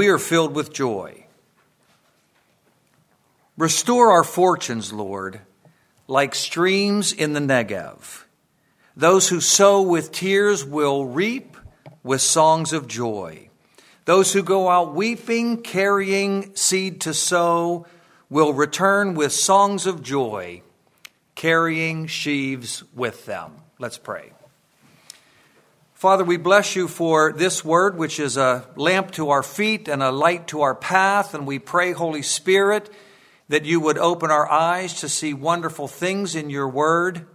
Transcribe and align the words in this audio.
we 0.00 0.08
are 0.08 0.16
filled 0.16 0.54
with 0.54 0.72
joy. 0.72 1.26
Restore 3.58 4.12
our 4.12 4.24
fortunes, 4.24 4.94
Lord, 4.94 5.42
like 6.08 6.34
streams 6.34 7.12
in 7.12 7.34
the 7.34 7.40
Negev. 7.40 8.24
Those 8.96 9.28
who 9.28 9.42
sow 9.42 9.82
with 9.82 10.10
tears 10.10 10.64
will 10.64 11.04
reap 11.04 11.54
with 12.02 12.22
songs 12.22 12.72
of 12.72 12.88
joy. 12.88 13.50
Those 14.06 14.32
who 14.32 14.42
go 14.42 14.70
out 14.70 14.94
weeping, 14.94 15.60
carrying 15.60 16.56
seed 16.56 17.02
to 17.02 17.12
sow, 17.12 17.84
will 18.30 18.54
return 18.54 19.12
with 19.12 19.34
songs 19.34 19.84
of 19.84 20.02
joy, 20.02 20.62
carrying 21.34 22.06
sheaves 22.06 22.82
with 22.94 23.26
them. 23.26 23.52
Let's 23.78 23.98
pray. 23.98 24.32
Father, 26.00 26.24
we 26.24 26.38
bless 26.38 26.76
you 26.76 26.88
for 26.88 27.30
this 27.30 27.62
word, 27.62 27.98
which 27.98 28.18
is 28.18 28.38
a 28.38 28.66
lamp 28.74 29.10
to 29.10 29.28
our 29.28 29.42
feet 29.42 29.86
and 29.86 30.02
a 30.02 30.10
light 30.10 30.46
to 30.46 30.62
our 30.62 30.74
path. 30.74 31.34
And 31.34 31.46
we 31.46 31.58
pray, 31.58 31.92
Holy 31.92 32.22
Spirit, 32.22 32.88
that 33.50 33.66
you 33.66 33.80
would 33.80 33.98
open 33.98 34.30
our 34.30 34.50
eyes 34.50 35.00
to 35.00 35.10
see 35.10 35.34
wonderful 35.34 35.88
things 35.88 36.34
in 36.34 36.48
your 36.48 36.66
word, 36.66 37.26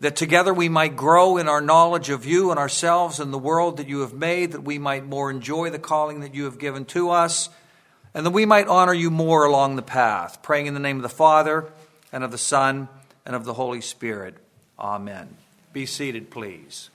that 0.00 0.16
together 0.16 0.52
we 0.52 0.68
might 0.68 0.96
grow 0.96 1.36
in 1.36 1.46
our 1.46 1.60
knowledge 1.60 2.10
of 2.10 2.26
you 2.26 2.50
and 2.50 2.58
ourselves 2.58 3.20
and 3.20 3.32
the 3.32 3.38
world 3.38 3.76
that 3.76 3.86
you 3.86 4.00
have 4.00 4.14
made, 4.14 4.50
that 4.50 4.64
we 4.64 4.80
might 4.80 5.06
more 5.06 5.30
enjoy 5.30 5.70
the 5.70 5.78
calling 5.78 6.18
that 6.22 6.34
you 6.34 6.42
have 6.42 6.58
given 6.58 6.84
to 6.86 7.10
us, 7.10 7.50
and 8.14 8.26
that 8.26 8.32
we 8.32 8.46
might 8.46 8.66
honor 8.66 8.94
you 8.94 9.12
more 9.12 9.44
along 9.44 9.76
the 9.76 9.82
path. 9.82 10.42
Praying 10.42 10.66
in 10.66 10.74
the 10.74 10.80
name 10.80 10.96
of 10.96 11.04
the 11.04 11.08
Father, 11.08 11.70
and 12.10 12.24
of 12.24 12.32
the 12.32 12.36
Son, 12.36 12.88
and 13.24 13.36
of 13.36 13.44
the 13.44 13.54
Holy 13.54 13.80
Spirit. 13.80 14.34
Amen. 14.76 15.36
Be 15.72 15.86
seated, 15.86 16.30
please. 16.30 16.90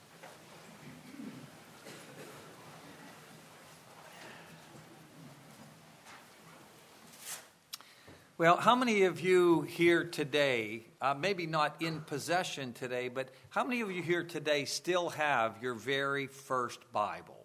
Well, 8.36 8.56
how 8.56 8.74
many 8.74 9.04
of 9.04 9.20
you 9.20 9.62
here 9.62 10.02
today, 10.02 10.82
uh, 11.00 11.14
maybe 11.14 11.46
not 11.46 11.80
in 11.80 12.00
possession 12.00 12.72
today, 12.72 13.06
but 13.06 13.28
how 13.50 13.62
many 13.62 13.80
of 13.80 13.92
you 13.92 14.02
here 14.02 14.24
today 14.24 14.64
still 14.64 15.10
have 15.10 15.62
your 15.62 15.74
very 15.74 16.26
first 16.26 16.80
Bible? 16.92 17.36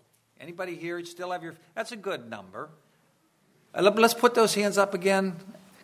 Anybody 0.42 0.76
here 0.76 1.06
still 1.06 1.30
have 1.30 1.44
your? 1.44 1.54
That's 1.76 1.92
a 1.92 1.96
good 1.96 2.28
number. 2.28 2.72
Uh, 3.72 3.84
let's 3.84 4.16
put 4.16 4.34
those 4.34 4.56
hands 4.56 4.80
up 4.80 4.96
again, 4.96 5.36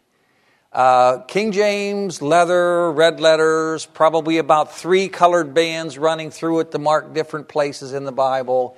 Uh, 0.72 1.18
King 1.22 1.50
James, 1.50 2.22
leather, 2.22 2.92
red 2.92 3.18
letters, 3.18 3.84
probably 3.86 4.38
about 4.38 4.76
three 4.76 5.08
colored 5.08 5.54
bands 5.54 5.98
running 5.98 6.30
through 6.30 6.60
it 6.60 6.70
to 6.70 6.78
mark 6.78 7.12
different 7.12 7.48
places 7.48 7.92
in 7.92 8.04
the 8.04 8.12
Bible. 8.12 8.76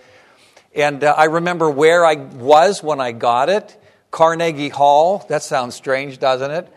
And 0.74 1.02
uh, 1.02 1.14
I 1.16 1.24
remember 1.24 1.68
where 1.68 2.06
I 2.06 2.14
was 2.14 2.82
when 2.82 3.00
I 3.00 3.12
got 3.12 3.48
it 3.48 3.76
Carnegie 4.10 4.68
Hall. 4.68 5.24
That 5.28 5.42
sounds 5.42 5.74
strange, 5.74 6.18
doesn't 6.18 6.50
it? 6.50 6.68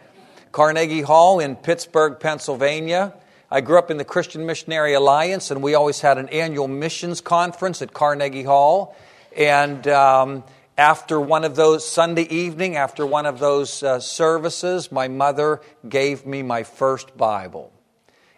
Carnegie 0.51 1.01
Hall 1.01 1.39
in 1.39 1.55
Pittsburgh, 1.55 2.19
Pennsylvania. 2.19 3.13
I 3.49 3.61
grew 3.61 3.77
up 3.77 3.91
in 3.91 3.97
the 3.97 4.05
Christian 4.05 4.45
Missionary 4.45 4.93
Alliance, 4.93 5.51
and 5.51 5.61
we 5.61 5.75
always 5.75 6.01
had 6.01 6.17
an 6.17 6.29
annual 6.29 6.67
missions 6.67 7.21
conference 7.21 7.81
at 7.81 7.93
Carnegie 7.93 8.43
Hall. 8.43 8.95
And 9.35 9.87
um, 9.87 10.43
after 10.77 11.19
one 11.19 11.43
of 11.43 11.55
those 11.55 11.87
Sunday 11.87 12.23
evening, 12.23 12.77
after 12.77 13.05
one 13.05 13.25
of 13.25 13.39
those 13.39 13.83
uh, 13.83 13.99
services, 13.99 14.91
my 14.91 15.07
mother 15.07 15.61
gave 15.87 16.25
me 16.25 16.41
my 16.41 16.63
first 16.63 17.15
Bible. 17.15 17.71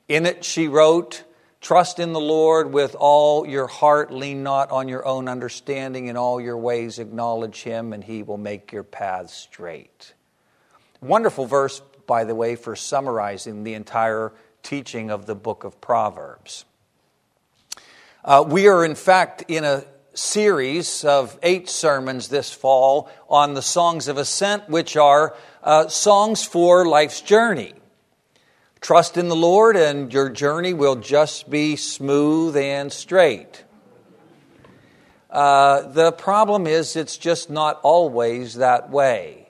In 0.08 0.26
it, 0.26 0.44
she 0.44 0.68
wrote, 0.68 1.24
Trust 1.66 1.98
in 1.98 2.14
the 2.14 2.20
Lord 2.20 2.72
with 2.72 2.96
all 3.00 3.48
your 3.48 3.66
heart. 3.66 4.12
Lean 4.12 4.44
not 4.44 4.70
on 4.70 4.88
your 4.88 5.04
own 5.04 5.28
understanding. 5.28 6.06
In 6.06 6.16
all 6.16 6.40
your 6.40 6.60
ways, 6.60 7.00
acknowledge 7.00 7.64
Him, 7.64 7.92
and 7.92 8.04
He 8.04 8.22
will 8.22 8.38
make 8.38 8.72
your 8.72 8.84
paths 8.84 9.34
straight. 9.34 10.14
Wonderful 11.02 11.48
verse, 11.48 11.82
by 12.06 12.24
the 12.24 12.36
way, 12.36 12.56
for 12.56 12.76
summarizing 12.76 13.64
the 13.64 13.74
entire 13.74 14.32
teaching 14.62 15.10
of 15.10 15.26
the 15.26 15.34
book 15.34 15.64
of 15.64 15.82
Proverbs. 15.82 16.66
Uh, 18.24 18.46
we 18.48 18.68
are, 18.68 18.86
in 18.86 18.94
fact, 18.94 19.46
in 19.48 19.64
a 19.64 19.86
series 20.14 21.04
of 21.04 21.36
eight 21.42 21.68
sermons 21.68 22.28
this 22.28 22.54
fall 22.54 23.10
on 23.28 23.56
the 23.56 23.64
Songs 23.64 24.08
of 24.08 24.20
Ascent, 24.20 24.70
which 24.70 24.96
are 24.96 25.36
uh, 25.64 25.88
songs 25.88 26.46
for 26.46 26.86
life's 26.86 27.22
journey. 27.22 27.74
Trust 28.86 29.18
in 29.18 29.30
the 29.30 29.36
Lord, 29.36 29.76
and 29.78 30.14
your 30.14 30.30
journey 30.30 30.76
will 30.76 30.96
just 30.96 31.50
be 31.50 31.76
smooth 31.76 32.56
and 32.56 32.94
straight. 32.94 33.64
Uh, 35.28 35.88
the 35.88 36.12
problem 36.12 36.68
is, 36.68 36.96
it's 36.96 37.18
just 37.18 37.50
not 37.50 37.80
always 37.82 38.54
that 38.58 38.92
way. 38.92 39.50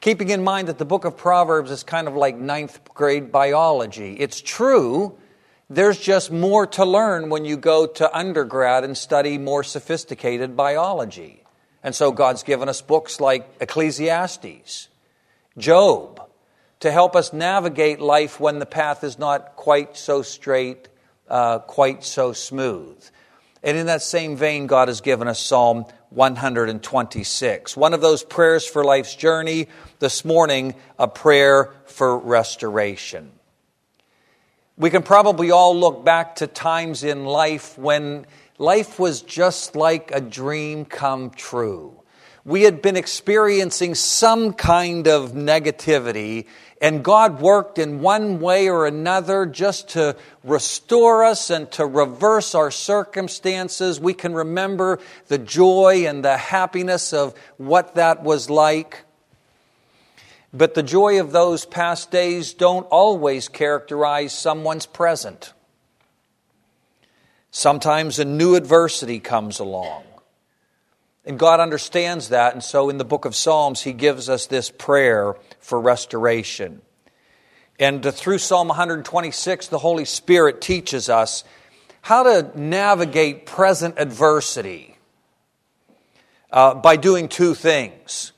Keeping 0.00 0.30
in 0.30 0.42
mind 0.42 0.66
that 0.66 0.78
the 0.78 0.84
book 0.84 1.04
of 1.04 1.16
Proverbs 1.16 1.70
is 1.70 1.84
kind 1.84 2.08
of 2.08 2.16
like 2.16 2.36
ninth 2.36 2.80
grade 2.92 3.30
biology. 3.30 4.16
It's 4.18 4.40
true, 4.40 5.16
there's 5.70 6.00
just 6.00 6.32
more 6.32 6.66
to 6.66 6.84
learn 6.84 7.30
when 7.30 7.44
you 7.44 7.56
go 7.56 7.86
to 7.86 8.12
undergrad 8.12 8.82
and 8.82 8.98
study 8.98 9.38
more 9.38 9.62
sophisticated 9.62 10.56
biology. 10.56 11.44
And 11.84 11.94
so 11.94 12.10
God's 12.10 12.42
given 12.42 12.68
us 12.68 12.82
books 12.82 13.20
like 13.20 13.48
Ecclesiastes, 13.60 14.88
Job, 15.56 16.11
to 16.82 16.90
help 16.90 17.14
us 17.14 17.32
navigate 17.32 18.00
life 18.00 18.40
when 18.40 18.58
the 18.58 18.66
path 18.66 19.04
is 19.04 19.16
not 19.16 19.54
quite 19.54 19.96
so 19.96 20.20
straight, 20.20 20.88
uh, 21.28 21.60
quite 21.60 22.02
so 22.02 22.32
smooth. 22.32 23.00
And 23.62 23.76
in 23.76 23.86
that 23.86 24.02
same 24.02 24.36
vein, 24.36 24.66
God 24.66 24.88
has 24.88 25.00
given 25.00 25.28
us 25.28 25.38
Psalm 25.38 25.86
126. 26.10 27.76
One 27.76 27.94
of 27.94 28.00
those 28.00 28.24
prayers 28.24 28.66
for 28.66 28.82
life's 28.84 29.14
journey. 29.14 29.68
This 30.00 30.24
morning, 30.24 30.74
a 30.98 31.06
prayer 31.06 31.72
for 31.84 32.18
restoration. 32.18 33.30
We 34.76 34.90
can 34.90 35.04
probably 35.04 35.52
all 35.52 35.76
look 35.76 36.04
back 36.04 36.36
to 36.36 36.48
times 36.48 37.04
in 37.04 37.24
life 37.24 37.78
when 37.78 38.26
life 38.58 38.98
was 38.98 39.22
just 39.22 39.76
like 39.76 40.10
a 40.12 40.20
dream 40.20 40.84
come 40.84 41.30
true. 41.30 42.02
We 42.44 42.62
had 42.62 42.82
been 42.82 42.96
experiencing 42.96 43.94
some 43.94 44.52
kind 44.52 45.06
of 45.06 45.30
negativity, 45.30 46.46
and 46.82 47.04
God 47.04 47.40
worked 47.40 47.78
in 47.78 48.00
one 48.00 48.40
way 48.40 48.68
or 48.68 48.86
another 48.86 49.46
just 49.46 49.90
to 49.90 50.16
restore 50.42 51.24
us 51.24 51.48
and 51.48 51.70
to 51.72 51.86
reverse 51.86 52.56
our 52.56 52.72
circumstances. 52.72 54.00
We 54.00 54.14
can 54.14 54.34
remember 54.34 54.98
the 55.28 55.38
joy 55.38 56.06
and 56.08 56.24
the 56.24 56.36
happiness 56.36 57.12
of 57.12 57.34
what 57.56 57.94
that 57.94 58.24
was 58.24 58.50
like. 58.50 59.04
But 60.52 60.74
the 60.74 60.82
joy 60.82 61.20
of 61.20 61.30
those 61.30 61.64
past 61.64 62.10
days 62.10 62.52
don't 62.52 62.86
always 62.86 63.48
characterize 63.48 64.36
someone's 64.36 64.86
present. 64.86 65.52
Sometimes 67.52 68.18
a 68.18 68.24
new 68.24 68.56
adversity 68.56 69.20
comes 69.20 69.60
along. 69.60 70.02
And 71.24 71.38
God 71.38 71.60
understands 71.60 72.30
that, 72.30 72.52
and 72.52 72.62
so 72.62 72.88
in 72.88 72.98
the 72.98 73.04
book 73.04 73.24
of 73.24 73.36
Psalms, 73.36 73.82
He 73.82 73.92
gives 73.92 74.28
us 74.28 74.46
this 74.46 74.70
prayer 74.70 75.36
for 75.60 75.80
restoration. 75.80 76.82
And 77.78 78.04
through 78.04 78.38
Psalm 78.38 78.68
126, 78.68 79.68
the 79.68 79.78
Holy 79.78 80.04
Spirit 80.04 80.60
teaches 80.60 81.08
us 81.08 81.44
how 82.00 82.24
to 82.24 82.50
navigate 82.58 83.46
present 83.46 83.94
adversity 83.98 84.96
uh, 86.50 86.74
by 86.74 86.96
doing 86.96 87.28
two 87.28 87.54
things. 87.54 88.32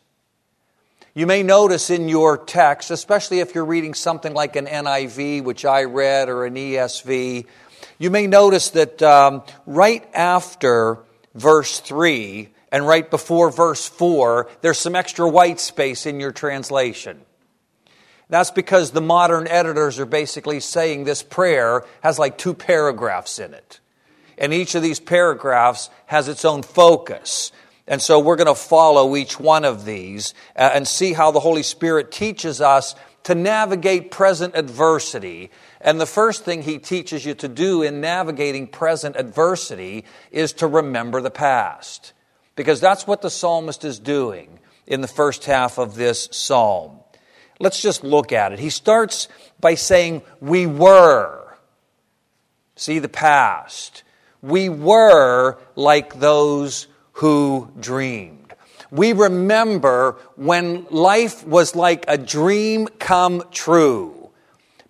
You 1.15 1.27
may 1.27 1.43
notice 1.43 1.91
in 1.91 2.09
your 2.09 2.37
text, 2.37 2.91
especially 2.91 3.41
if 3.41 3.55
you're 3.55 3.65
reading 3.65 3.95
something 3.95 4.35
like 4.35 4.57
an 4.57 4.67
NIV, 4.67 5.45
which 5.45 5.65
I 5.65 5.85
read, 5.85 6.29
or 6.29 6.45
an 6.45 6.55
ESV, 6.55 7.47
you 7.99 8.11
may 8.11 8.27
notice 8.27 8.71
that 8.71 9.03
um, 9.03 9.43
right 9.65 10.07
after 10.15 10.99
verse 11.35 11.81
3, 11.81 12.49
and 12.75 12.85
right 12.85 13.09
before 13.09 13.53
verse 13.53 13.89
4, 13.89 14.51
there's 14.61 14.81
some 14.81 14.97
extra 14.97 15.29
white 15.29 15.61
space 15.61 16.07
in 16.07 16.19
your 16.19 16.33
translation. 16.33 17.21
That's 18.29 18.51
because 18.51 18.91
the 18.91 19.01
modern 19.01 19.47
editors 19.47 20.01
are 20.01 20.07
basically 20.07 20.59
saying 20.59 21.05
this 21.05 21.23
prayer 21.23 21.85
has 22.03 22.19
like 22.19 22.37
two 22.37 22.53
paragraphs 22.53 23.39
in 23.39 23.55
it. 23.55 23.79
and 24.37 24.53
each 24.53 24.75
of 24.75 24.83
these 24.83 24.99
paragraphs 24.99 25.89
has 26.07 26.27
its 26.27 26.45
own 26.45 26.65
focus. 26.65 27.53
And 27.87 28.03
so 28.03 28.19
we're 28.19 28.35
going 28.35 28.49
to 28.49 28.57
follow 28.57 29.15
each 29.15 29.39
one 29.39 29.65
of 29.65 29.85
these 29.85 30.35
uh, 30.57 30.69
and 30.75 30.89
see 30.89 31.13
how 31.13 31.31
the 31.31 31.39
Holy 31.39 31.63
Spirit 31.63 32.11
teaches 32.11 32.61
us 32.61 32.97
to 33.23 33.37
navigate 33.37 34.11
present 34.11 34.57
adversity. 34.57 35.53
And 35.81 36.01
the 36.01 36.07
first 36.07 36.45
thing 36.45 36.63
he 36.63 36.81
teaches 36.81 37.25
you 37.25 37.35
to 37.35 37.47
do 37.47 37.85
in 37.85 38.01
navigating 38.01 38.67
present 38.67 39.15
adversity 39.15 40.05
is 40.33 40.53
to 40.55 40.67
remember 40.67 41.21
the 41.21 41.31
past. 41.31 42.14
Because 42.57 42.81
that's 42.81 43.07
what 43.07 43.23
the 43.23 43.31
psalmist 43.31 43.85
is 43.85 43.99
doing 43.99 44.59
in 44.87 45.01
the 45.01 45.09
first 45.09 45.45
half 45.45 45.79
of 45.79 45.95
this 45.95 46.29
psalm. 46.31 47.01
Let's 47.59 47.81
just 47.81 48.05
look 48.05 48.33
at 48.33 48.53
it. 48.53 48.59
He 48.59 48.71
starts 48.71 49.29
by 49.61 49.75
saying, 49.75 50.23
We 50.41 50.67
were. 50.67 51.57
See 52.77 52.99
the 52.99 53.09
past. 53.09 54.03
We 54.43 54.69
were 54.69 55.59
like 55.75 56.19
those 56.19 56.87
who 57.13 57.71
dreamed. 57.79 58.55
We 58.91 59.13
remember 59.13 60.17
when 60.37 60.87
life 60.91 61.47
was 61.47 61.75
like 61.75 62.05
a 62.07 62.19
dream 62.19 62.87
come 62.87 63.43
true, 63.51 64.31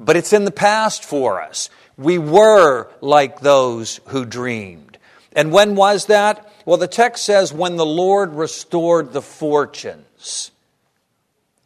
but 0.01 0.17
it's 0.17 0.33
in 0.33 0.45
the 0.45 0.51
past 0.51 1.05
for 1.05 1.41
us. 1.41 1.71
We 1.97 2.19
were 2.19 2.89
like 3.01 3.41
those 3.41 4.01
who 4.07 4.25
dreamed. 4.25 4.99
And 5.37 5.53
when 5.53 5.75
was 5.75 6.07
that? 6.07 6.51
Well, 6.65 6.79
the 6.79 6.89
text 6.89 7.25
says, 7.25 7.53
when 7.53 7.77
the 7.77 7.87
Lord 7.87 8.35
restored 8.35 9.13
the 9.13 9.23
fortunes 9.23 10.51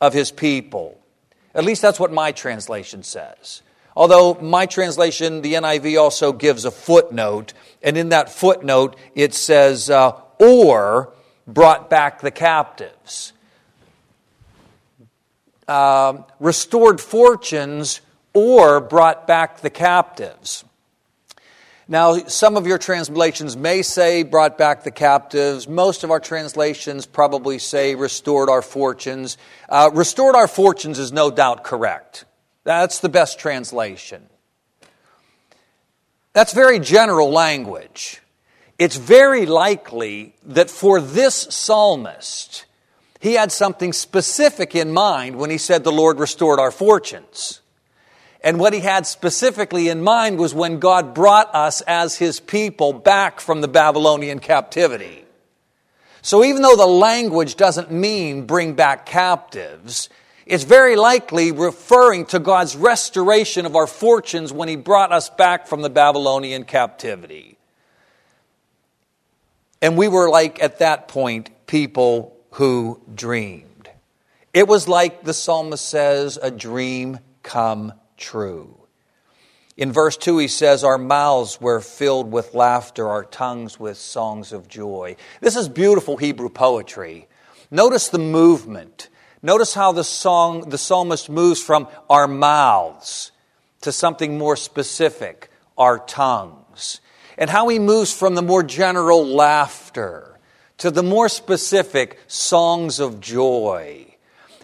of 0.00 0.12
his 0.12 0.30
people. 0.30 1.00
At 1.54 1.64
least 1.64 1.82
that's 1.82 2.00
what 2.00 2.12
my 2.12 2.32
translation 2.32 3.02
says. 3.02 3.62
Although 3.96 4.34
my 4.34 4.66
translation, 4.66 5.42
the 5.42 5.54
NIV, 5.54 6.00
also 6.00 6.32
gives 6.32 6.64
a 6.64 6.70
footnote, 6.70 7.52
and 7.82 7.96
in 7.96 8.10
that 8.10 8.30
footnote 8.30 8.96
it 9.14 9.34
says, 9.34 9.90
uh, 9.90 10.12
or 10.38 11.12
brought 11.46 11.90
back 11.90 12.20
the 12.20 12.30
captives. 12.30 13.32
Uh, 15.66 16.22
restored 16.38 17.00
fortunes 17.00 18.00
or 18.32 18.80
brought 18.80 19.26
back 19.26 19.60
the 19.60 19.70
captives. 19.70 20.64
Now, 21.88 22.18
some 22.18 22.56
of 22.58 22.66
your 22.66 22.76
translations 22.76 23.56
may 23.56 23.80
say 23.80 24.22
brought 24.22 24.58
back 24.58 24.84
the 24.84 24.90
captives. 24.90 25.66
Most 25.66 26.04
of 26.04 26.10
our 26.10 26.20
translations 26.20 27.06
probably 27.06 27.58
say 27.58 27.94
restored 27.94 28.50
our 28.50 28.60
fortunes. 28.60 29.38
Uh, 29.68 29.90
restored 29.94 30.36
our 30.36 30.48
fortunes 30.48 30.98
is 30.98 31.12
no 31.12 31.30
doubt 31.30 31.64
correct. 31.64 32.26
That's 32.64 32.98
the 32.98 33.08
best 33.08 33.38
translation. 33.38 34.28
That's 36.34 36.52
very 36.52 36.78
general 36.78 37.30
language 37.30 38.20
it's 38.78 38.96
very 38.96 39.44
likely 39.44 40.36
that 40.44 40.70
for 40.70 41.00
this 41.00 41.34
psalmist, 41.34 42.64
he 43.20 43.34
had 43.34 43.50
something 43.50 43.92
specific 43.92 44.76
in 44.76 44.92
mind 44.92 45.36
when 45.36 45.50
he 45.50 45.58
said 45.58 45.82
the 45.82 45.90
Lord 45.90 46.20
restored 46.20 46.60
our 46.60 46.70
fortunes. 46.70 47.60
And 48.40 48.60
what 48.60 48.72
he 48.72 48.80
had 48.80 49.06
specifically 49.06 49.88
in 49.88 50.02
mind 50.02 50.38
was 50.38 50.54
when 50.54 50.78
God 50.78 51.12
brought 51.14 51.52
us 51.54 51.80
as 51.82 52.16
his 52.16 52.38
people 52.38 52.92
back 52.92 53.40
from 53.40 53.60
the 53.60 53.68
Babylonian 53.68 54.38
captivity. 54.38 55.24
So 56.22 56.44
even 56.44 56.62
though 56.62 56.76
the 56.76 56.86
language 56.86 57.56
doesn't 57.56 57.90
mean 57.90 58.46
bring 58.46 58.74
back 58.74 59.06
captives, 59.06 60.08
it's 60.46 60.64
very 60.64 60.96
likely 60.96 61.52
referring 61.52 62.26
to 62.26 62.38
God's 62.38 62.76
restoration 62.76 63.66
of 63.66 63.76
our 63.76 63.86
fortunes 63.86 64.52
when 64.52 64.68
he 64.68 64.76
brought 64.76 65.12
us 65.12 65.28
back 65.30 65.66
from 65.66 65.82
the 65.82 65.90
Babylonian 65.90 66.64
captivity. 66.64 67.58
And 69.82 69.96
we 69.96 70.08
were 70.08 70.30
like, 70.30 70.62
at 70.62 70.78
that 70.78 71.08
point, 71.08 71.50
people 71.66 72.36
who 72.52 73.00
dreamed. 73.14 73.90
It 74.54 74.66
was 74.66 74.88
like 74.88 75.22
the 75.22 75.34
psalmist 75.34 75.84
says, 75.84 76.38
a 76.40 76.50
dream 76.50 77.20
come 77.42 77.92
true. 78.18 78.76
In 79.76 79.92
verse 79.92 80.16
2, 80.16 80.38
he 80.38 80.48
says, 80.48 80.84
Our 80.84 80.98
mouths 80.98 81.60
were 81.60 81.80
filled 81.80 82.30
with 82.30 82.54
laughter, 82.54 83.08
our 83.08 83.24
tongues 83.24 83.80
with 83.80 83.96
songs 83.96 84.52
of 84.52 84.68
joy. 84.68 85.16
This 85.40 85.56
is 85.56 85.68
beautiful 85.68 86.16
Hebrew 86.16 86.50
poetry. 86.50 87.28
Notice 87.70 88.08
the 88.08 88.18
movement. 88.18 89.08
Notice 89.40 89.72
how 89.72 89.92
the 89.92 90.04
song, 90.04 90.68
the 90.68 90.78
psalmist 90.78 91.30
moves 91.30 91.62
from 91.62 91.88
our 92.10 92.26
mouths 92.26 93.30
to 93.82 93.92
something 93.92 94.36
more 94.36 94.56
specific, 94.56 95.48
our 95.78 95.98
tongues 95.98 97.00
and 97.38 97.48
how 97.48 97.68
he 97.68 97.78
moves 97.78 98.12
from 98.12 98.34
the 98.34 98.42
more 98.42 98.64
general 98.64 99.24
laughter 99.24 100.38
to 100.78 100.90
the 100.90 101.04
more 101.04 101.28
specific 101.28 102.18
songs 102.26 102.98
of 102.98 103.20
joy. 103.20 104.07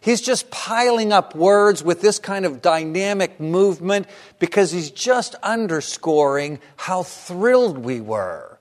He's 0.05 0.21
just 0.21 0.51
piling 0.51 1.15
up 1.15 1.35
words 1.35 1.83
with 1.83 2.03
this 2.03 2.19
kind 2.19 2.45
of 2.45 2.61
dynamic 2.61 3.41
movement 3.41 4.07
because 4.39 4.71
he's 4.71 4.91
just 4.91 5.35
underscoring 5.37 6.59
how 6.77 7.05
thrilled 7.05 7.79
we 7.79 8.03
were 8.03 8.59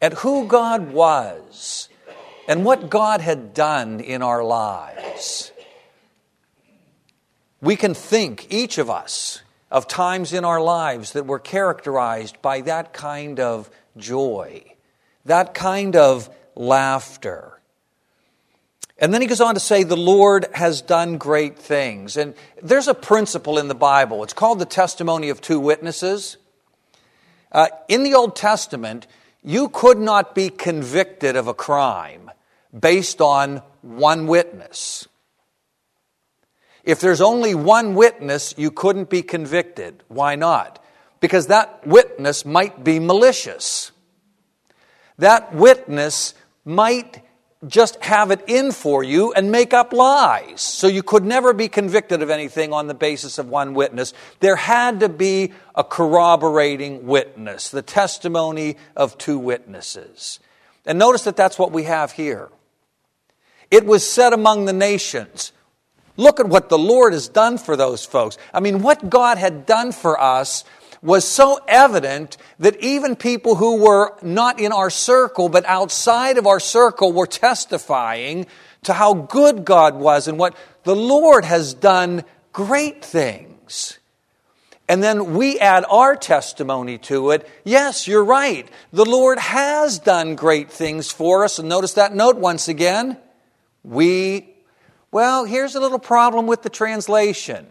at 0.00 0.14
who 0.14 0.46
God 0.46 0.92
was 0.92 1.90
and 2.48 2.64
what 2.64 2.88
God 2.88 3.20
had 3.20 3.52
done 3.52 4.00
in 4.00 4.22
our 4.22 4.42
lives. 4.42 5.52
We 7.60 7.76
can 7.76 7.92
think, 7.92 8.46
each 8.48 8.78
of 8.78 8.88
us, 8.88 9.42
of 9.70 9.86
times 9.86 10.32
in 10.32 10.46
our 10.46 10.62
lives 10.62 11.12
that 11.12 11.26
were 11.26 11.38
characterized 11.38 12.40
by 12.40 12.62
that 12.62 12.94
kind 12.94 13.38
of 13.38 13.68
joy, 13.98 14.64
that 15.26 15.52
kind 15.52 15.94
of 15.94 16.30
laughter. 16.54 17.55
And 18.98 19.12
then 19.12 19.20
he 19.20 19.26
goes 19.26 19.40
on 19.40 19.54
to 19.54 19.60
say, 19.60 19.82
The 19.82 19.96
Lord 19.96 20.46
has 20.54 20.80
done 20.80 21.18
great 21.18 21.58
things. 21.58 22.16
And 22.16 22.34
there's 22.62 22.88
a 22.88 22.94
principle 22.94 23.58
in 23.58 23.68
the 23.68 23.74
Bible. 23.74 24.22
It's 24.22 24.32
called 24.32 24.58
the 24.58 24.64
testimony 24.64 25.28
of 25.28 25.40
two 25.40 25.60
witnesses. 25.60 26.38
Uh, 27.52 27.68
in 27.88 28.02
the 28.02 28.14
Old 28.14 28.36
Testament, 28.36 29.06
you 29.42 29.68
could 29.68 29.98
not 29.98 30.34
be 30.34 30.48
convicted 30.48 31.36
of 31.36 31.46
a 31.46 31.54
crime 31.54 32.30
based 32.78 33.20
on 33.20 33.62
one 33.82 34.26
witness. 34.26 35.06
If 36.82 37.00
there's 37.00 37.20
only 37.20 37.54
one 37.54 37.94
witness, 37.94 38.54
you 38.56 38.70
couldn't 38.70 39.10
be 39.10 39.22
convicted. 39.22 40.02
Why 40.08 40.36
not? 40.36 40.82
Because 41.20 41.48
that 41.48 41.86
witness 41.86 42.44
might 42.44 42.84
be 42.84 42.98
malicious. 42.98 43.92
That 45.18 45.54
witness 45.54 46.34
might 46.64 47.22
just 47.66 48.02
have 48.02 48.30
it 48.30 48.42
in 48.46 48.72
for 48.72 49.02
you 49.02 49.32
and 49.32 49.50
make 49.50 49.74
up 49.74 49.92
lies. 49.92 50.60
So 50.60 50.86
you 50.86 51.02
could 51.02 51.24
never 51.24 51.52
be 51.52 51.68
convicted 51.68 52.22
of 52.22 52.30
anything 52.30 52.72
on 52.72 52.86
the 52.86 52.94
basis 52.94 53.38
of 53.38 53.48
one 53.48 53.74
witness. 53.74 54.14
There 54.40 54.56
had 54.56 55.00
to 55.00 55.08
be 55.08 55.52
a 55.74 55.84
corroborating 55.84 57.06
witness, 57.06 57.70
the 57.70 57.82
testimony 57.82 58.76
of 58.96 59.18
two 59.18 59.38
witnesses. 59.38 60.40
And 60.84 60.98
notice 60.98 61.24
that 61.24 61.36
that's 61.36 61.58
what 61.58 61.72
we 61.72 61.84
have 61.84 62.12
here. 62.12 62.48
It 63.70 63.84
was 63.84 64.08
said 64.08 64.32
among 64.32 64.66
the 64.66 64.72
nations, 64.72 65.52
Look 66.16 66.40
at 66.40 66.48
what 66.48 66.68
the 66.68 66.78
Lord 66.78 67.12
has 67.12 67.28
done 67.28 67.58
for 67.58 67.76
those 67.76 68.04
folks. 68.04 68.38
I 68.52 68.60
mean, 68.60 68.80
what 68.82 69.10
God 69.10 69.36
had 69.36 69.66
done 69.66 69.92
for 69.92 70.18
us 70.18 70.64
was 71.06 71.26
so 71.26 71.60
evident 71.68 72.36
that 72.58 72.76
even 72.80 73.14
people 73.16 73.54
who 73.54 73.82
were 73.82 74.12
not 74.22 74.60
in 74.60 74.72
our 74.72 74.90
circle 74.90 75.48
but 75.48 75.64
outside 75.64 76.36
of 76.36 76.46
our 76.46 76.60
circle 76.60 77.12
were 77.12 77.26
testifying 77.26 78.44
to 78.82 78.92
how 78.92 79.14
good 79.14 79.64
God 79.64 79.94
was 79.94 80.28
and 80.28 80.38
what 80.38 80.56
the 80.82 80.96
Lord 80.96 81.44
has 81.44 81.74
done 81.74 82.24
great 82.52 83.04
things. 83.04 83.98
And 84.88 85.02
then 85.02 85.34
we 85.34 85.58
add 85.58 85.84
our 85.88 86.16
testimony 86.16 86.98
to 86.98 87.30
it. 87.30 87.48
Yes, 87.64 88.06
you're 88.06 88.24
right. 88.24 88.68
The 88.92 89.04
Lord 89.04 89.38
has 89.38 89.98
done 89.98 90.36
great 90.36 90.70
things 90.70 91.10
for 91.10 91.44
us. 91.44 91.58
And 91.58 91.68
notice 91.68 91.94
that 91.94 92.14
note 92.14 92.36
once 92.36 92.68
again. 92.68 93.16
We 93.82 94.54
well, 95.12 95.44
here's 95.44 95.74
a 95.74 95.80
little 95.80 95.98
problem 95.98 96.46
with 96.46 96.62
the 96.62 96.68
translation. 96.68 97.66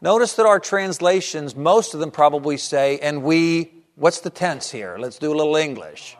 Notice 0.00 0.34
that 0.34 0.46
our 0.46 0.60
translations, 0.60 1.56
most 1.56 1.94
of 1.94 2.00
them 2.00 2.10
probably 2.10 2.56
say, 2.56 2.98
and 3.00 3.22
we, 3.22 3.72
what's 3.96 4.20
the 4.20 4.30
tense 4.30 4.70
here? 4.70 4.96
Let's 4.98 5.18
do 5.18 5.32
a 5.32 5.36
little 5.36 5.56
English. 5.56 6.16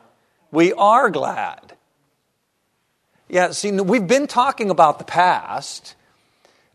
We 0.50 0.72
are 0.72 1.10
glad. 1.10 1.76
Yeah, 3.28 3.50
see, 3.50 3.70
we've 3.70 4.06
been 4.06 4.26
talking 4.26 4.70
about 4.70 4.98
the 4.98 5.04
past. 5.04 5.94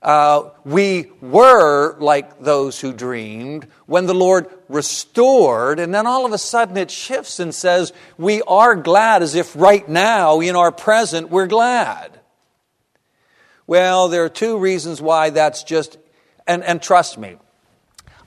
Uh, 0.02 0.50
we 0.64 1.12
were 1.22 1.98
like 2.00 2.42
those 2.42 2.80
who 2.80 2.94
dreamed 2.94 3.68
when 3.86 4.06
the 4.06 4.14
Lord 4.14 4.48
restored, 4.70 5.80
and 5.80 5.94
then 5.94 6.06
all 6.06 6.26
of 6.26 6.34
a 6.34 6.38
sudden 6.38 6.78
it 6.78 6.92
shifts 6.92 7.40
and 7.40 7.56
says, 7.56 7.92
We 8.18 8.42
are 8.44 8.76
glad 8.76 9.24
as 9.24 9.34
if 9.34 9.56
right 9.56 9.88
now, 9.88 10.42
in 10.42 10.56
our 10.56 10.72
present, 10.72 11.30
we're 11.30 11.48
glad. 11.48 12.20
Well, 13.66 14.10
there 14.10 14.26
are 14.26 14.30
two 14.30 14.58
reasons 14.58 15.02
why 15.02 15.32
that's 15.32 15.64
just, 15.64 15.98
and, 16.48 16.64
and 16.64 16.82
trust 16.82 17.18
me, 17.18 17.38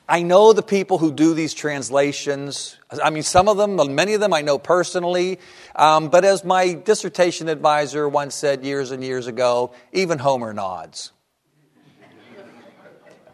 I 0.08 0.22
know 0.22 0.52
the 0.52 0.62
people 0.62 0.98
who 0.98 1.12
do 1.12 1.34
these 1.34 1.52
translations. 1.52 2.76
I 3.02 3.10
mean, 3.10 3.24
some 3.24 3.48
of 3.48 3.56
them, 3.56 3.94
many 3.94 4.14
of 4.14 4.20
them 4.20 4.32
I 4.32 4.42
know 4.42 4.56
personally. 4.56 5.40
Um, 5.74 6.10
but 6.10 6.24
as 6.24 6.44
my 6.44 6.74
dissertation 6.74 7.48
advisor 7.48 8.08
once 8.08 8.36
said 8.36 8.64
years 8.64 8.92
and 8.92 9.02
years 9.02 9.26
ago, 9.26 9.72
even 9.92 10.18
Homer 10.18 10.52
nods. 10.52 11.10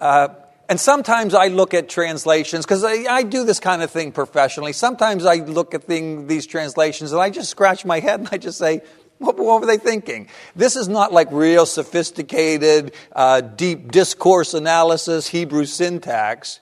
Uh, 0.01 0.29
and 0.69 0.81
sometimes 0.81 1.35
I 1.35 1.49
look 1.49 1.75
at 1.75 1.89
translations, 1.89 2.65
because 2.65 2.83
I, 2.83 3.05
I, 3.05 3.23
do 3.23 3.45
this 3.45 3.61
kind 3.61 3.83
of 3.83 3.91
thing 3.91 4.11
professionally. 4.11 4.73
Sometimes 4.73 5.27
I 5.27 5.37
look 5.37 5.75
at 5.75 5.85
thing, 5.85 6.27
these 6.27 6.47
translations 6.47 7.13
and 7.13 7.21
I 7.21 7.31
just 7.31 7.51
scratch 7.51 7.85
my 7.85 8.01
head 8.01 8.21
and 8.21 8.29
I 8.33 8.39
just 8.39 8.59
say, 8.59 8.81
what, 9.23 9.39
what 9.39 9.61
were 9.61 9.67
they 9.67 9.79
thinking? 9.79 10.29
This 10.55 10.77
is 10.77 10.89
not 10.89 11.13
like 11.13 11.29
real 11.31 11.67
sophisticated, 11.67 12.95
uh, 13.13 13.41
deep 13.41 13.91
discourse 13.91 14.55
analysis, 14.55 15.29
Hebrew 15.29 15.65
syntax. 15.65 16.61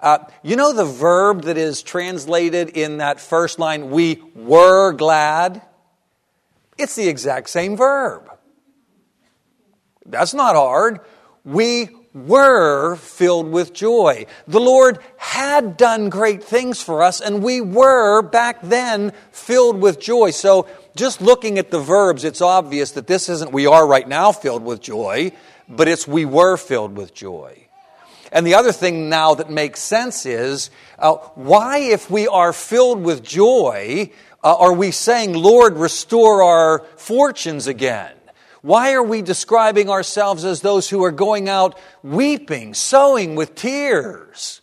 Uh, 0.00 0.18
you 0.42 0.56
know 0.56 0.72
the 0.72 0.84
verb 0.84 1.42
that 1.42 1.56
is 1.56 1.82
translated 1.82 2.70
in 2.70 2.98
that 2.98 3.20
first 3.20 3.58
line, 3.58 3.90
we 3.90 4.20
were 4.34 4.92
glad? 4.92 5.62
It's 6.76 6.96
the 6.96 7.08
exact 7.08 7.48
same 7.48 7.76
verb. 7.76 8.28
That's 10.04 10.34
not 10.34 10.56
hard. 10.56 11.00
We 11.44 11.88
were 12.14 12.96
filled 12.96 13.50
with 13.50 13.72
joy. 13.72 14.26
The 14.46 14.60
Lord 14.60 14.98
had 15.16 15.76
done 15.76 16.10
great 16.10 16.44
things 16.44 16.82
for 16.82 17.02
us, 17.02 17.20
and 17.20 17.42
we 17.42 17.60
were 17.60 18.22
back 18.22 18.60
then 18.62 19.12
filled 19.30 19.80
with 19.80 19.98
joy. 19.98 20.30
So, 20.30 20.68
just 20.94 21.22
looking 21.22 21.58
at 21.58 21.70
the 21.70 21.80
verbs, 21.80 22.24
it's 22.24 22.42
obvious 22.42 22.92
that 22.92 23.06
this 23.06 23.28
isn't 23.28 23.52
we 23.52 23.66
are 23.66 23.86
right 23.86 24.06
now 24.06 24.30
filled 24.30 24.62
with 24.62 24.82
joy, 24.82 25.32
but 25.68 25.88
it's 25.88 26.06
we 26.06 26.26
were 26.26 26.56
filled 26.56 26.96
with 26.96 27.14
joy. 27.14 27.66
And 28.30 28.46
the 28.46 28.54
other 28.54 28.72
thing 28.72 29.08
now 29.08 29.34
that 29.34 29.50
makes 29.50 29.80
sense 29.80 30.24
is 30.26 30.70
uh, 30.98 31.14
why, 31.34 31.78
if 31.78 32.10
we 32.10 32.28
are 32.28 32.52
filled 32.52 33.02
with 33.02 33.22
joy, 33.22 34.10
uh, 34.42 34.56
are 34.56 34.72
we 34.72 34.90
saying, 34.90 35.34
Lord, 35.34 35.76
restore 35.76 36.42
our 36.42 36.80
fortunes 36.96 37.66
again? 37.66 38.12
Why 38.62 38.92
are 38.94 39.02
we 39.02 39.22
describing 39.22 39.90
ourselves 39.90 40.44
as 40.44 40.60
those 40.60 40.88
who 40.88 41.04
are 41.04 41.10
going 41.10 41.48
out 41.48 41.78
weeping, 42.02 42.74
sowing 42.74 43.34
with 43.34 43.56
tears? 43.56 44.60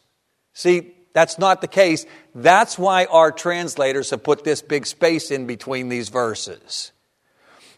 See, 0.53 0.93
that's 1.13 1.37
not 1.37 1.59
the 1.59 1.67
case. 1.67 2.05
That's 2.33 2.77
why 2.77 3.05
our 3.05 3.31
translators 3.31 4.09
have 4.11 4.23
put 4.23 4.43
this 4.45 4.61
big 4.61 4.85
space 4.85 5.31
in 5.31 5.47
between 5.47 5.89
these 5.89 6.09
verses. 6.09 6.93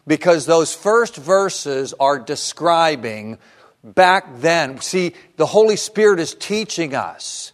Because 0.06 0.46
those 0.46 0.74
first 0.74 1.16
verses 1.16 1.92
are 1.98 2.18
describing 2.18 3.38
back 3.82 4.26
then. 4.38 4.80
See, 4.80 5.14
the 5.36 5.46
Holy 5.46 5.76
Spirit 5.76 6.20
is 6.20 6.34
teaching 6.34 6.94
us 6.94 7.52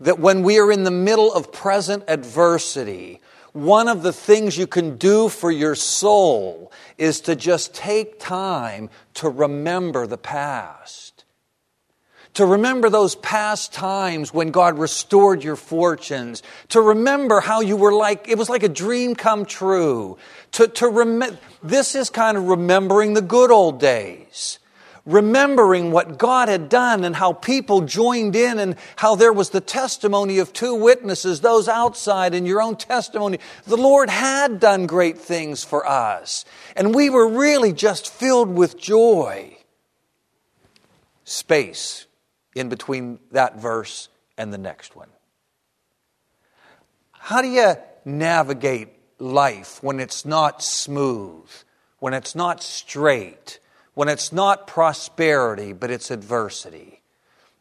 that 0.00 0.18
when 0.18 0.42
we 0.42 0.58
are 0.58 0.72
in 0.72 0.84
the 0.84 0.90
middle 0.90 1.32
of 1.32 1.52
present 1.52 2.04
adversity, 2.08 3.20
one 3.56 3.88
of 3.88 4.02
the 4.02 4.12
things 4.12 4.58
you 4.58 4.66
can 4.66 4.96
do 4.96 5.28
for 5.28 5.50
your 5.50 5.74
soul 5.74 6.70
is 6.98 7.22
to 7.22 7.34
just 7.34 7.74
take 7.74 8.20
time 8.20 8.90
to 9.14 9.28
remember 9.28 10.06
the 10.06 10.18
past. 10.18 11.24
To 12.34 12.44
remember 12.44 12.90
those 12.90 13.14
past 13.14 13.72
times 13.72 14.34
when 14.34 14.50
God 14.50 14.78
restored 14.78 15.42
your 15.42 15.56
fortunes. 15.56 16.42
To 16.68 16.82
remember 16.82 17.40
how 17.40 17.62
you 17.62 17.76
were 17.76 17.94
like, 17.94 18.28
it 18.28 18.36
was 18.36 18.50
like 18.50 18.62
a 18.62 18.68
dream 18.68 19.14
come 19.14 19.46
true. 19.46 20.18
To, 20.52 20.68
to 20.68 20.88
rem- 20.88 21.38
this 21.62 21.94
is 21.94 22.10
kind 22.10 22.36
of 22.36 22.48
remembering 22.48 23.14
the 23.14 23.22
good 23.22 23.50
old 23.50 23.80
days 23.80 24.58
remembering 25.06 25.92
what 25.92 26.18
God 26.18 26.48
had 26.48 26.68
done 26.68 27.04
and 27.04 27.14
how 27.14 27.32
people 27.32 27.82
joined 27.82 28.34
in 28.34 28.58
and 28.58 28.76
how 28.96 29.14
there 29.14 29.32
was 29.32 29.50
the 29.50 29.60
testimony 29.60 30.38
of 30.38 30.52
two 30.52 30.74
witnesses, 30.74 31.40
those 31.40 31.68
outside 31.68 32.34
and 32.34 32.46
your 32.46 32.60
own 32.60 32.76
testimony. 32.76 33.38
The 33.66 33.76
Lord 33.76 34.10
had 34.10 34.58
done 34.58 34.86
great 34.86 35.18
things 35.18 35.62
for 35.62 35.88
us. 35.88 36.44
And 36.74 36.94
we 36.94 37.08
were 37.08 37.28
really 37.28 37.72
just 37.72 38.12
filled 38.12 38.50
with 38.50 38.76
joy. 38.76 39.56
Space 41.24 42.06
in 42.54 42.68
between 42.68 43.20
that 43.30 43.58
verse 43.60 44.08
and 44.36 44.52
the 44.52 44.58
next 44.58 44.96
one. 44.96 45.08
How 47.12 47.42
do 47.42 47.48
you 47.48 47.74
navigate 48.04 48.88
life 49.18 49.82
when 49.82 50.00
it's 50.00 50.24
not 50.24 50.62
smooth, 50.62 51.48
when 51.98 52.14
it's 52.14 52.34
not 52.34 52.62
straight? 52.62 53.58
When 53.96 54.10
it's 54.10 54.30
not 54.30 54.66
prosperity, 54.66 55.72
but 55.72 55.90
it's 55.90 56.10
adversity. 56.10 57.00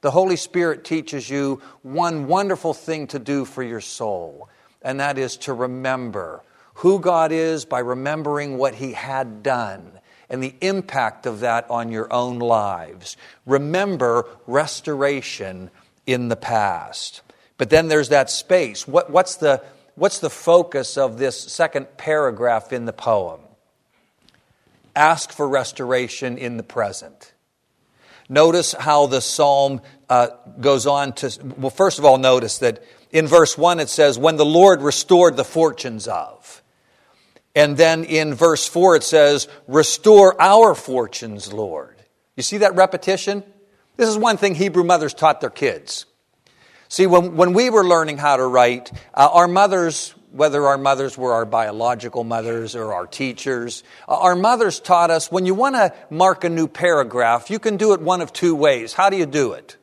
The 0.02 0.12
Holy 0.12 0.36
Spirit 0.36 0.84
teaches 0.84 1.30
you 1.30 1.62
one 1.82 2.28
wonderful 2.28 2.74
thing 2.74 3.08
to 3.08 3.20
do 3.20 3.46
for 3.46 3.64
your 3.64 3.80
soul, 3.80 4.50
and 4.82 5.00
that 5.00 5.18
is 5.18 5.38
to 5.38 5.54
remember 5.54 6.44
who 6.74 7.00
God 7.00 7.32
is 7.32 7.64
by 7.64 7.80
remembering 7.80 8.58
what 8.58 8.76
He 8.76 8.92
had 8.92 9.44
done 9.44 9.98
and 10.30 10.44
the 10.44 10.54
impact 10.60 11.26
of 11.26 11.40
that 11.40 11.70
on 11.70 11.90
your 11.90 12.12
own 12.12 12.40
lives. 12.40 13.16
Remember 13.46 14.28
restoration 14.46 15.72
in 16.06 16.28
the 16.28 16.36
past. 16.36 17.22
But 17.58 17.70
then 17.70 17.88
there's 17.88 18.10
that 18.10 18.30
space. 18.30 18.86
What, 18.86 19.10
what's, 19.10 19.36
the, 19.36 19.64
what's 19.96 20.20
the 20.20 20.30
focus 20.30 20.98
of 20.98 21.18
this 21.18 21.40
second 21.40 21.96
paragraph 21.96 22.74
in 22.74 22.84
the 22.84 22.94
poem? 22.94 23.40
Ask 24.96 25.32
for 25.32 25.48
restoration 25.48 26.38
in 26.38 26.58
the 26.58 26.64
present. 26.64 27.34
Notice 28.28 28.74
how 28.74 29.06
the 29.06 29.22
psalm 29.22 29.82
uh, 30.10 30.28
goes 30.60 30.88
on 30.88 31.14
to, 31.14 31.54
well, 31.58 31.70
first 31.70 32.00
of 32.00 32.06
all, 32.06 32.18
notice 32.18 32.58
that 32.60 32.84
in 33.12 33.28
verse 33.28 33.58
1 33.58 33.80
it 33.80 33.90
says, 33.90 34.18
When 34.18 34.36
the 34.36 34.46
Lord 34.46 34.82
restored 34.82 35.38
the 35.38 35.44
fortunes 35.44 36.08
of. 36.08 36.64
And 37.56 37.78
then 37.78 38.04
in 38.04 38.34
verse 38.34 38.68
4 38.68 38.98
it 38.98 39.04
says, 39.04 39.48
Restore 39.68 40.40
our 40.42 40.76
fortunes, 40.76 41.54
Lord. 41.54 41.96
You 42.36 42.44
see 42.44 42.58
that 42.58 42.76
repetition? 42.76 43.44
This 43.96 44.10
is 44.10 44.18
one 44.18 44.38
thing 44.38 44.56
Hebrew 44.56 44.84
mothers 44.84 45.14
taught 45.14 45.40
their 45.40 45.50
kids. 45.50 46.06
See, 46.90 47.08
when, 47.08 47.36
when 47.36 47.54
we 47.54 47.70
were 47.70 47.86
learning 47.86 48.18
how 48.18 48.38
to 48.38 48.46
write, 48.46 48.92
uh, 49.14 49.30
our 49.32 49.48
mothers 49.48 50.14
whether 50.36 50.68
our 50.68 50.78
mothers 50.78 51.18
were 51.18 51.32
our 51.32 51.46
biological 51.46 52.26
mothers 52.26 52.76
or 52.76 52.94
our 52.94 53.08
teachers. 53.08 53.84
Uh, 54.08 54.20
our 54.20 54.36
mothers 54.36 54.82
taught 54.82 55.10
us 55.10 55.32
when 55.32 55.46
you 55.46 55.54
want 55.54 55.76
to 55.76 55.94
mark 56.10 56.44
a 56.44 56.50
new 56.50 56.68
paragraph, 56.68 57.50
you 57.50 57.58
can 57.58 57.78
do 57.78 57.94
it 57.94 58.02
one 58.02 58.20
of 58.20 58.34
two 58.34 58.54
ways. 58.54 58.92
How 58.92 59.10
do 59.10 59.16
you 59.16 59.26
do 59.26 59.54
it? 59.54 59.78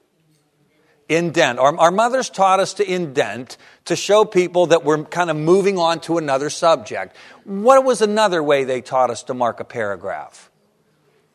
Indent. 1.09 1.59
Our, 1.59 1.76
our 1.78 1.90
mothers 1.90 2.28
taught 2.28 2.61
us 2.61 2.75
to 2.75 2.90
indent 2.90 3.56
to 3.87 3.97
show 3.97 4.26
people 4.26 4.66
that 4.66 4.85
we're 4.85 5.04
kind 5.04 5.30
of 5.30 5.37
moving 5.37 5.78
on 5.78 6.00
to 6.00 6.18
another 6.18 6.50
subject. 6.50 7.16
What 7.44 7.82
was 7.82 8.02
another 8.02 8.42
way 8.42 8.64
they 8.64 8.82
taught 8.82 9.09
us 9.09 9.23
to 9.25 9.35
mark 9.35 9.59
a 9.59 9.64
paragraph? 9.64 10.50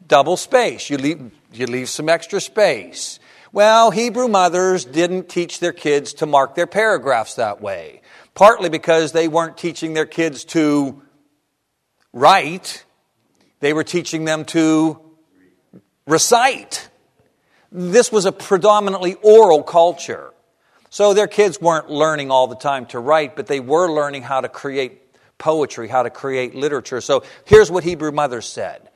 Double 0.07 0.37
space. 0.37 0.91
You 0.91 0.97
leave, 0.97 1.31
you 1.51 1.65
leave 1.65 1.89
some 1.89 2.07
extra 2.07 2.39
space. 2.39 3.19
Well, 3.51 3.89
Hebrew 3.89 4.27
mothers 4.27 4.85
didn't 4.85 5.27
teach 5.27 5.59
their 5.59 5.73
kids 5.73 6.13
to 6.15 6.27
mark 6.27 6.53
their 6.53 6.67
paragraphs 6.67 7.35
that 7.35 7.61
way 7.61 8.01
partly 8.37 8.69
because 8.69 9.13
they 9.13 9.27
weren't 9.27 9.57
teaching 9.57 9.95
their 9.95 10.05
kids 10.05 10.45
to 10.45 11.01
write, 12.13 12.85
they 13.61 13.73
were 13.73 13.83
teaching 13.83 14.25
them 14.25 14.45
to 14.45 15.01
recite. 16.05 16.87
This 17.71 18.11
was 18.11 18.25
a 18.25 18.31
predominantly 18.31 19.15
oral 19.23 19.63
culture. 19.63 20.31
So 20.91 21.15
their 21.15 21.25
kids 21.25 21.59
weren't 21.59 21.89
learning 21.89 22.29
all 22.29 22.45
the 22.45 22.55
time 22.55 22.85
to 22.87 22.99
write, 22.99 23.35
but 23.35 23.47
they 23.47 23.59
were 23.59 23.91
learning 23.91 24.21
how 24.21 24.41
to 24.41 24.49
create 24.49 25.01
poetry, 25.39 25.87
how 25.87 26.03
to 26.03 26.11
create 26.11 26.53
literature. 26.53 27.01
So 27.01 27.23
here's 27.43 27.71
what 27.71 27.83
Hebrew 27.83 28.11
Mother 28.11 28.41
said 28.41 28.87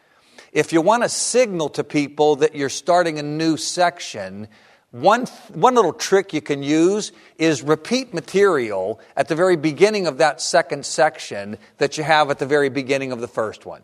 If 0.51 0.71
you 0.71 0.81
want 0.81 1.01
to 1.01 1.09
signal 1.09 1.69
to 1.69 1.83
people 1.83 2.35
that 2.37 2.53
you're 2.53 2.69
starting 2.69 3.17
a 3.17 3.23
new 3.23 3.57
section, 3.57 4.49
one, 4.91 5.25
one 5.53 5.75
little 5.75 5.93
trick 5.93 6.33
you 6.33 6.41
can 6.41 6.63
use 6.63 7.13
is 7.37 7.61
repeat 7.61 8.13
material 8.13 8.99
at 9.15 9.29
the 9.29 9.35
very 9.35 9.55
beginning 9.55 10.05
of 10.05 10.17
that 10.17 10.41
second 10.41 10.85
section 10.85 11.57
that 11.77 11.97
you 11.97 12.03
have 12.03 12.29
at 12.29 12.39
the 12.39 12.45
very 12.45 12.69
beginning 12.69 13.13
of 13.13 13.21
the 13.21 13.27
first 13.27 13.65
one. 13.65 13.81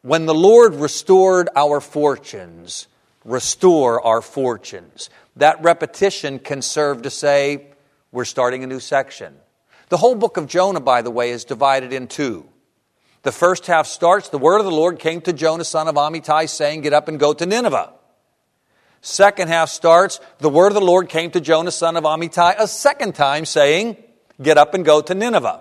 When 0.00 0.24
the 0.24 0.34
Lord 0.34 0.74
restored 0.74 1.50
our 1.54 1.80
fortunes, 1.80 2.88
restore 3.24 4.04
our 4.04 4.22
fortunes. 4.22 5.10
That 5.36 5.62
repetition 5.62 6.38
can 6.38 6.62
serve 6.62 7.02
to 7.02 7.10
say, 7.10 7.66
we're 8.12 8.24
starting 8.24 8.64
a 8.64 8.66
new 8.66 8.80
section. 8.80 9.34
The 9.90 9.96
whole 9.98 10.14
book 10.14 10.38
of 10.38 10.46
Jonah, 10.46 10.80
by 10.80 11.02
the 11.02 11.10
way, 11.10 11.30
is 11.30 11.44
divided 11.44 11.92
in 11.92 12.06
two. 12.06 12.48
The 13.22 13.32
first 13.32 13.66
half 13.66 13.86
starts, 13.86 14.28
the 14.28 14.38
word 14.38 14.58
of 14.58 14.64
the 14.64 14.70
Lord 14.70 14.98
came 14.98 15.20
to 15.22 15.32
Jonah, 15.32 15.64
son 15.64 15.88
of 15.88 15.96
Amittai, 15.96 16.48
saying, 16.48 16.82
Get 16.82 16.92
up 16.92 17.08
and 17.08 17.18
go 17.18 17.32
to 17.34 17.44
Nineveh. 17.44 17.92
Second 19.04 19.48
half 19.48 19.68
starts, 19.68 20.18
the 20.38 20.48
word 20.48 20.68
of 20.68 20.74
the 20.74 20.80
Lord 20.80 21.10
came 21.10 21.30
to 21.32 21.40
Jonah, 21.40 21.70
son 21.70 21.98
of 21.98 22.04
Amittai, 22.04 22.54
a 22.58 22.66
second 22.66 23.14
time, 23.14 23.44
saying, 23.44 23.98
Get 24.40 24.56
up 24.56 24.72
and 24.72 24.82
go 24.82 25.02
to 25.02 25.14
Nineveh. 25.14 25.60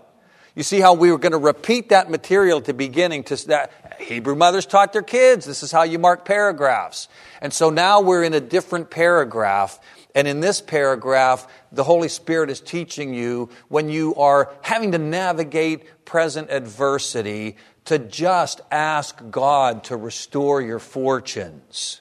You 0.56 0.64
see 0.64 0.80
how 0.80 0.94
we 0.94 1.12
were 1.12 1.18
going 1.18 1.34
to 1.34 1.38
repeat 1.38 1.90
that 1.90 2.10
material 2.10 2.60
at 2.60 2.64
the 2.64 2.74
beginning 2.74 3.26
to 3.26 3.48
that 3.48 3.98
Hebrew 4.00 4.36
mothers 4.36 4.66
taught 4.66 4.94
their 4.94 5.02
kids. 5.02 5.46
This 5.46 5.62
is 5.62 5.74
how 5.74 5.84
you 5.84 6.00
mark 6.00 6.24
paragraphs. 6.24 7.10
And 7.42 7.52
so 7.52 7.70
now 7.70 8.00
we're 8.00 8.24
in 8.24 8.34
a 8.34 8.40
different 8.40 8.90
paragraph. 8.90 9.78
And 10.16 10.26
in 10.26 10.40
this 10.40 10.62
paragraph, 10.62 11.46
the 11.70 11.84
Holy 11.84 12.08
Spirit 12.08 12.50
is 12.50 12.62
teaching 12.62 13.14
you 13.14 13.50
when 13.68 13.90
you 13.90 14.16
are 14.16 14.54
having 14.62 14.94
to 14.94 14.98
navigate 14.98 16.06
present 16.06 16.50
adversity 16.50 17.58
to 17.86 18.00
just 18.00 18.62
ask 18.72 19.22
God 19.30 19.84
to 19.86 19.98
restore 19.98 20.62
your 20.62 20.80
fortunes. 20.80 22.00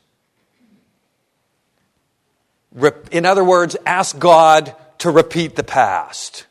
In 3.11 3.26
other 3.26 3.45
words, 3.45 3.76
ask 3.85 4.19
God 4.19 4.75
to 4.99 5.11
repeat 5.11 5.57
the 5.57 5.64
past. 5.64 6.47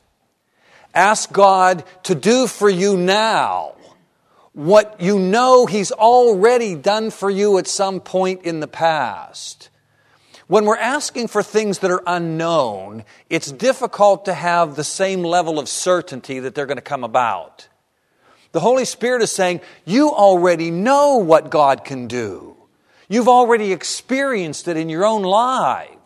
Ask 0.93 1.31
God 1.31 1.83
to 2.03 2.15
do 2.15 2.47
for 2.47 2.69
you 2.69 2.97
now 2.97 3.75
what 4.53 4.99
you 4.99 5.17
know 5.17 5.65
He's 5.65 5.91
already 5.91 6.75
done 6.75 7.11
for 7.11 7.29
you 7.29 7.57
at 7.57 7.67
some 7.67 7.99
point 7.99 8.43
in 8.43 8.59
the 8.59 8.67
past. 8.67 9.69
When 10.47 10.65
we're 10.65 10.77
asking 10.77 11.29
for 11.29 11.41
things 11.41 11.79
that 11.79 11.91
are 11.91 12.03
unknown, 12.05 13.05
it's 13.29 13.49
difficult 13.51 14.25
to 14.25 14.33
have 14.33 14.75
the 14.75 14.83
same 14.83 15.23
level 15.23 15.59
of 15.59 15.69
certainty 15.69 16.39
that 16.41 16.55
they're 16.55 16.65
going 16.65 16.75
to 16.75 16.81
come 16.81 17.05
about. 17.05 17.69
The 18.51 18.59
Holy 18.59 18.83
Spirit 18.83 19.21
is 19.21 19.31
saying, 19.31 19.61
You 19.85 20.09
already 20.09 20.69
know 20.69 21.17
what 21.17 21.49
God 21.49 21.85
can 21.85 22.07
do. 22.07 22.57
You've 23.07 23.29
already 23.29 23.71
experienced 23.71 24.67
it 24.67 24.75
in 24.75 24.89
your 24.89 25.05
own 25.05 25.23
lives. 25.23 26.00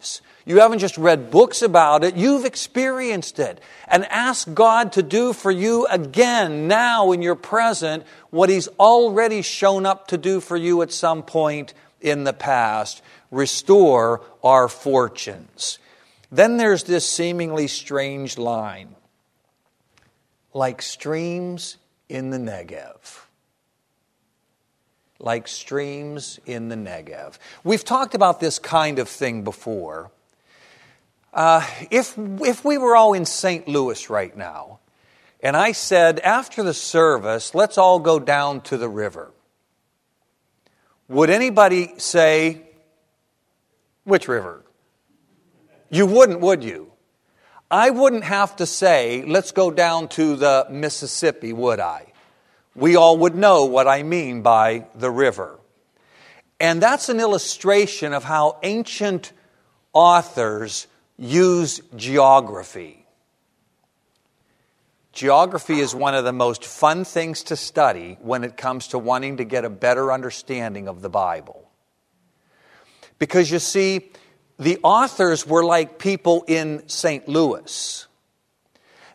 You 0.45 0.59
haven't 0.59 0.79
just 0.79 0.97
read 0.97 1.31
books 1.31 1.63
about 1.63 2.03
it, 2.03 2.15
you've 2.15 2.45
experienced 2.45 3.39
it. 3.39 3.59
And 3.87 4.05
ask 4.05 4.53
God 4.53 4.93
to 4.93 5.03
do 5.03 5.33
for 5.33 5.49
you 5.49 5.87
again, 5.87 6.67
now 6.67 7.11
in 7.11 7.21
your 7.21 7.35
present, 7.35 8.03
what 8.29 8.49
He's 8.49 8.67
already 8.79 9.41
shown 9.41 9.85
up 9.85 10.07
to 10.07 10.17
do 10.17 10.39
for 10.39 10.55
you 10.55 10.83
at 10.83 10.91
some 10.91 11.23
point 11.23 11.73
in 11.99 12.23
the 12.23 12.33
past. 12.33 13.01
Restore 13.31 14.21
our 14.43 14.67
fortunes. 14.67 15.79
Then 16.31 16.57
there's 16.57 16.83
this 16.83 17.09
seemingly 17.09 17.67
strange 17.67 18.37
line 18.37 18.95
like 20.53 20.81
streams 20.81 21.77
in 22.07 22.29
the 22.29 22.37
Negev 22.37 23.25
like 25.19 25.47
streams 25.47 26.39
in 26.45 26.69
the 26.69 26.75
Negev. 26.75 27.37
We've 27.63 27.83
talked 27.83 28.15
about 28.15 28.39
this 28.39 28.59
kind 28.59 28.99
of 28.99 29.09
thing 29.09 29.43
before. 29.43 30.11
Uh, 31.35 31.67
if, 31.91 32.17
if 32.17 32.63
we 32.63 32.77
were 32.77 32.95
all 32.95 33.13
in 33.13 33.25
St. 33.25 33.67
Louis 33.67 34.09
right 34.09 34.35
now, 34.37 34.79
and 35.41 35.57
I 35.57 35.73
said, 35.73 36.21
after 36.21 36.63
the 36.63 36.73
service, 36.73 37.53
let's 37.53 37.77
all 37.77 37.99
go 37.99 38.19
down 38.19 38.61
to 38.61 38.77
the 38.77 38.87
river, 38.87 39.33
would 41.09 41.29
anybody 41.29 41.93
say, 41.97 42.61
which 44.05 44.29
river? 44.29 44.63
You 45.89 46.05
wouldn't, 46.05 46.39
would 46.39 46.63
you? 46.63 46.93
I 47.69 47.89
wouldn't 47.89 48.23
have 48.23 48.55
to 48.55 48.65
say, 48.65 49.25
let's 49.27 49.51
go 49.51 49.71
down 49.71 50.07
to 50.09 50.37
the 50.37 50.67
Mississippi, 50.69 51.51
would 51.51 51.81
I? 51.81 52.13
We 52.75 52.95
all 52.95 53.17
would 53.17 53.35
know 53.35 53.65
what 53.65 53.89
I 53.89 54.03
mean 54.03 54.41
by 54.41 54.85
the 54.95 55.11
river. 55.11 55.59
And 56.61 56.81
that's 56.81 57.09
an 57.09 57.19
illustration 57.19 58.13
of 58.13 58.23
how 58.23 58.57
ancient 58.63 59.33
authors 59.91 60.87
use 61.17 61.81
geography. 61.95 63.05
Geography 65.13 65.79
is 65.79 65.95
one 65.95 66.13
of 66.13 66.25
the 66.25 66.33
most 66.33 66.65
fun 66.65 67.05
things 67.05 67.43
to 67.43 67.55
study 67.55 68.17
when 68.19 68.43
it 68.43 68.57
comes 68.57 68.89
to 68.89 68.99
wanting 68.99 69.37
to 69.37 69.45
get 69.45 69.63
a 69.63 69.69
better 69.69 70.11
understanding 70.11 70.89
of 70.89 71.01
the 71.01 71.09
Bible. 71.09 71.69
Because 73.17 73.49
you 73.49 73.59
see, 73.59 74.11
the 74.59 74.77
authors 74.83 75.47
were 75.47 75.63
like 75.63 75.99
people 75.99 76.43
in 76.47 76.87
St. 76.89 77.29
Louis. 77.29 78.05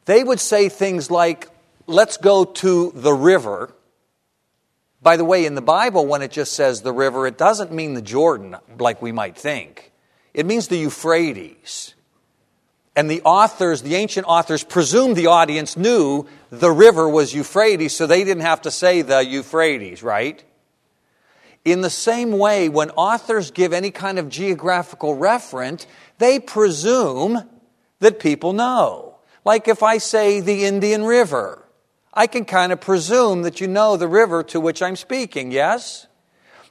They 0.07 0.25
would 0.25 0.41
say 0.41 0.71
things 0.71 1.11
like, 1.11 1.49
let's 1.87 2.17
go 2.17 2.45
to 2.47 2.93
the 2.95 3.13
river. 3.13 3.75
By 5.03 5.19
the 5.19 5.25
way, 5.25 5.45
in 5.45 5.55
the 5.55 5.63
Bible, 5.63 6.07
when 6.07 6.23
it 6.23 6.31
just 6.31 6.55
says 6.55 6.81
the 6.81 6.93
river, 6.93 7.27
it 7.27 7.37
doesn't 7.37 7.73
mean 7.73 7.93
the 7.93 8.03
Jordan 8.03 8.57
like 8.79 9.03
we 9.03 9.13
might 9.13 9.37
think. 9.37 9.93
It 10.33 10.47
means 10.47 10.69
the 10.69 10.79
Euphrates. 10.79 11.95
And 12.97 13.11
the 13.11 13.23
authors, 13.23 13.83
the 13.83 13.95
ancient 13.95 14.27
authors, 14.27 14.65
presumed 14.65 15.17
the 15.17 15.29
audience 15.29 15.77
knew 15.77 16.27
the 16.51 16.71
river 16.71 17.09
was 17.09 17.33
Euphrates, 17.33 17.95
so 17.95 18.07
they 18.07 18.25
didn't 18.25 18.43
have 18.43 18.63
to 18.63 18.71
say 18.71 19.03
the 19.03 19.25
Euphrates, 19.25 20.03
right? 20.03 20.43
In 21.65 21.83
the 21.83 21.91
same 21.91 22.33
way, 22.39 22.69
when 22.69 22.91
authors 22.91 23.51
give 23.51 23.73
any 23.73 23.91
kind 23.91 24.19
of 24.19 24.29
geographical 24.29 25.15
reference, 25.15 25.87
they 26.19 26.41
presume 26.41 27.49
that 28.01 28.19
people 28.19 28.53
know. 28.53 29.17
Like 29.45 29.69
if 29.69 29.83
I 29.83 29.99
say 29.99 30.41
the 30.41 30.65
Indian 30.65 31.05
River, 31.05 31.65
I 32.13 32.27
can 32.27 32.45
kind 32.45 32.73
of 32.73 32.81
presume 32.81 33.43
that 33.43 33.61
you 33.61 33.69
know 33.69 33.97
the 33.97 34.09
river 34.09 34.43
to 34.45 34.61
which 34.61 34.83
I'm 34.83 34.97
speaking, 34.97 35.53
yes? 35.53 36.07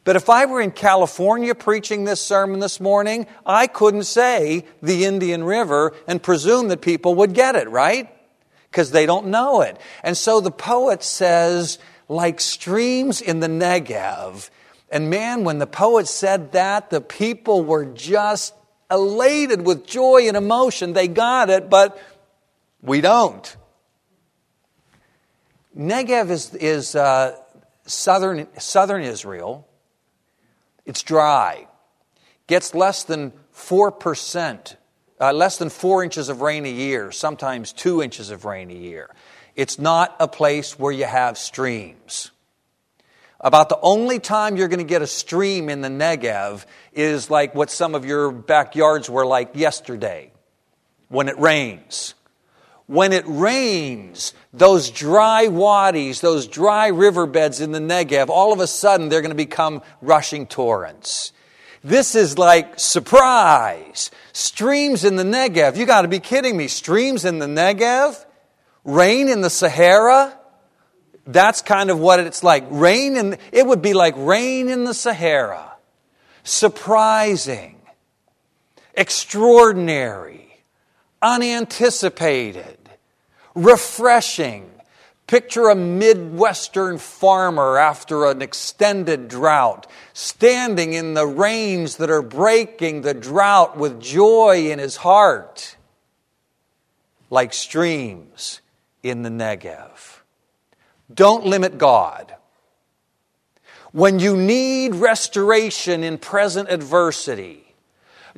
But 0.03 0.15
if 0.15 0.29
I 0.29 0.45
were 0.45 0.61
in 0.61 0.71
California 0.71 1.53
preaching 1.53 2.03
this 2.03 2.21
sermon 2.21 2.59
this 2.59 2.79
morning, 2.79 3.27
I 3.45 3.67
couldn't 3.67 4.03
say 4.03 4.65
the 4.81 5.05
Indian 5.05 5.43
River 5.43 5.93
and 6.07 6.23
presume 6.23 6.69
that 6.69 6.81
people 6.81 7.15
would 7.15 7.33
get 7.33 7.55
it, 7.55 7.69
right? 7.69 8.09
Because 8.71 8.91
they 8.91 9.05
don't 9.05 9.27
know 9.27 9.61
it. 9.61 9.77
And 10.03 10.17
so 10.17 10.39
the 10.39 10.51
poet 10.51 11.03
says, 11.03 11.79
like 12.07 12.39
streams 12.39 13.21
in 13.21 13.39
the 13.39 13.47
Negev. 13.47 14.49
And 14.91 15.09
man, 15.09 15.43
when 15.43 15.59
the 15.59 15.67
poet 15.67 16.07
said 16.07 16.53
that, 16.53 16.89
the 16.89 17.01
people 17.01 17.63
were 17.63 17.85
just 17.85 18.55
elated 18.89 19.65
with 19.65 19.85
joy 19.85 20.27
and 20.27 20.35
emotion. 20.35 20.93
They 20.93 21.07
got 21.07 21.49
it, 21.51 21.69
but 21.69 22.01
we 22.81 23.01
don't. 23.01 23.55
Negev 25.77 26.31
is, 26.31 26.55
is 26.55 26.95
uh, 26.95 27.35
southern, 27.85 28.47
southern 28.57 29.03
Israel. 29.03 29.67
It's 30.89 31.03
dry. 31.03 31.67
Gets 32.47 32.73
less 32.73 33.03
than 33.03 33.31
4%, 33.53 34.75
uh, 35.21 35.33
less 35.33 35.57
than 35.57 35.69
four 35.69 36.03
inches 36.03 36.29
of 36.29 36.41
rain 36.41 36.65
a 36.65 36.71
year, 36.71 37.11
sometimes 37.11 37.71
two 37.71 38.01
inches 38.01 38.31
of 38.31 38.43
rain 38.43 38.71
a 38.71 38.73
year. 38.73 39.11
It's 39.55 39.77
not 39.77 40.15
a 40.19 40.27
place 40.27 40.79
where 40.79 40.91
you 40.91 41.05
have 41.05 41.37
streams. 41.37 42.31
About 43.39 43.69
the 43.69 43.77
only 43.83 44.17
time 44.17 44.57
you're 44.57 44.67
going 44.67 44.79
to 44.79 44.83
get 44.83 45.03
a 45.03 45.07
stream 45.07 45.69
in 45.69 45.81
the 45.81 45.89
Negev 45.89 46.65
is 46.91 47.29
like 47.29 47.53
what 47.53 47.69
some 47.69 47.93
of 47.93 48.03
your 48.03 48.31
backyards 48.31 49.11
were 49.11 49.27
like 49.27 49.51
yesterday 49.53 50.31
when 51.07 51.29
it 51.29 51.37
rains. 51.37 52.15
When 52.89 53.13
it 53.13 53.23
rains, 53.27 54.33
those 54.51 54.89
dry 54.89 55.45
wadis, 55.45 56.21
those 56.21 56.47
dry 56.47 56.87
riverbeds 56.87 57.61
in 57.61 57.71
the 57.71 57.77
Negev, 57.77 58.29
all 58.29 58.51
of 58.51 58.59
a 58.59 58.65
sudden 58.65 59.09
they're 59.09 59.21
going 59.21 59.29
to 59.29 59.35
become 59.35 59.83
rushing 60.01 60.47
torrents. 60.47 61.31
This 61.83 62.15
is 62.15 62.39
like 62.39 62.79
surprise. 62.79 64.09
Streams 64.33 65.05
in 65.05 65.17
the 65.17 65.23
Negev. 65.23 65.77
You 65.77 65.85
got 65.85 66.01
to 66.01 66.07
be 66.07 66.19
kidding 66.19 66.57
me. 66.57 66.67
Streams 66.67 67.25
in 67.25 67.37
the 67.37 67.45
Negev? 67.45 68.25
Rain 68.83 69.29
in 69.29 69.41
the 69.41 69.51
Sahara? 69.51 70.35
That's 71.27 71.61
kind 71.61 71.91
of 71.91 71.99
what 71.99 72.19
it's 72.19 72.41
like. 72.41 72.65
Rain 72.71 73.17
in, 73.17 73.37
it 73.51 73.67
would 73.67 73.83
be 73.83 73.93
like 73.93 74.15
rain 74.17 74.67
in 74.67 74.83
the 74.83 74.95
Sahara. 74.95 75.73
Surprising. 76.43 77.79
Extraordinary. 78.95 80.47
Unanticipated 81.21 82.78
refreshing. 83.55 84.69
Picture 85.27 85.69
a 85.69 85.75
Midwestern 85.75 86.97
farmer 86.97 87.77
after 87.77 88.25
an 88.25 88.41
extended 88.41 89.27
drought, 89.27 89.85
standing 90.11 90.93
in 90.93 91.13
the 91.13 91.27
rains 91.27 91.97
that 91.97 92.09
are 92.09 92.23
breaking 92.23 93.01
the 93.01 93.13
drought 93.13 93.77
with 93.77 94.01
joy 94.01 94.71
in 94.71 94.79
his 94.79 94.95
heart, 94.95 95.77
like 97.29 97.53
streams 97.53 98.61
in 99.03 99.21
the 99.21 99.29
Negev. 99.29 100.21
Don't 101.13 101.45
limit 101.45 101.77
God. 101.77 102.35
When 103.91 104.17
you 104.17 104.35
need 104.35 104.95
restoration 104.95 106.03
in 106.03 106.17
present 106.17 106.69
adversity, 106.69 107.68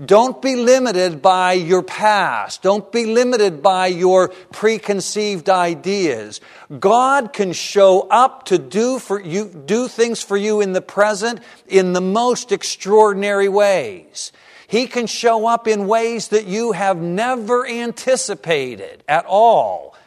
don't 0.04 0.42
be 0.42 0.56
limited 0.56 1.22
by 1.22 1.54
your 1.54 1.84
past. 1.84 2.62
Don't 2.62 2.92
be 2.92 3.06
limited 3.06 3.62
by 3.62 3.88
your 3.88 4.30
preconceived 4.52 5.50
ideas. 5.50 6.40
God 6.80 7.34
can 7.34 7.52
show 7.52 8.08
up 8.10 8.46
to 8.46 8.58
do 8.58 9.00
for 9.00 9.20
you, 9.20 9.46
do 9.46 9.88
things 9.88 10.22
for 10.22 10.38
you 10.38 10.62
in 10.62 10.72
the 10.72 10.82
present 10.82 11.42
in 11.68 11.94
the 11.94 12.02
most 12.02 12.52
extraordinary 12.52 13.50
ways. 13.50 14.32
He 14.68 14.88
can 14.88 15.08
show 15.08 15.48
up 15.48 15.68
in 15.68 15.88
ways 15.88 16.30
that 16.30 16.46
you 16.46 16.72
have 16.72 16.98
never 16.98 17.68
anticipated 17.68 19.04
at 19.10 19.26
all, 19.26 19.98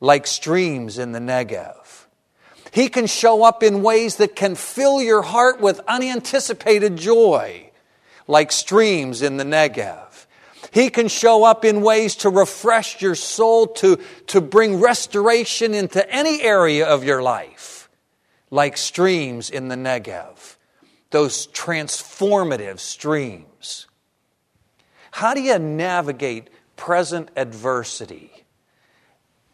like 0.00 0.26
streams 0.26 0.98
in 0.98 1.12
the 1.12 1.18
Negev. 1.18 2.04
He 2.70 2.90
can 2.90 3.06
show 3.06 3.42
up 3.42 3.62
in 3.62 3.82
ways 3.82 4.16
that 4.16 4.36
can 4.36 4.56
fill 4.56 5.00
your 5.00 5.22
heart 5.22 5.60
with 5.60 5.80
unanticipated 5.88 6.96
joy 6.96 7.63
like 8.26 8.52
streams 8.52 9.22
in 9.22 9.36
the 9.36 9.44
Negev. 9.44 10.26
He 10.72 10.90
can 10.90 11.08
show 11.08 11.44
up 11.44 11.64
in 11.64 11.82
ways 11.82 12.16
to 12.16 12.30
refresh 12.30 13.00
your 13.00 13.14
soul, 13.14 13.68
to, 13.74 13.98
to 14.28 14.40
bring 14.40 14.80
restoration 14.80 15.72
into 15.72 16.08
any 16.12 16.42
area 16.42 16.86
of 16.86 17.04
your 17.04 17.22
life, 17.22 17.88
like 18.50 18.76
streams 18.76 19.50
in 19.50 19.68
the 19.68 19.76
Negev, 19.76 20.56
those 21.10 21.46
transformative 21.48 22.80
streams. 22.80 23.86
How 25.12 25.32
do 25.32 25.40
you 25.40 25.58
navigate 25.60 26.50
present 26.74 27.28
adversity? 27.36 28.32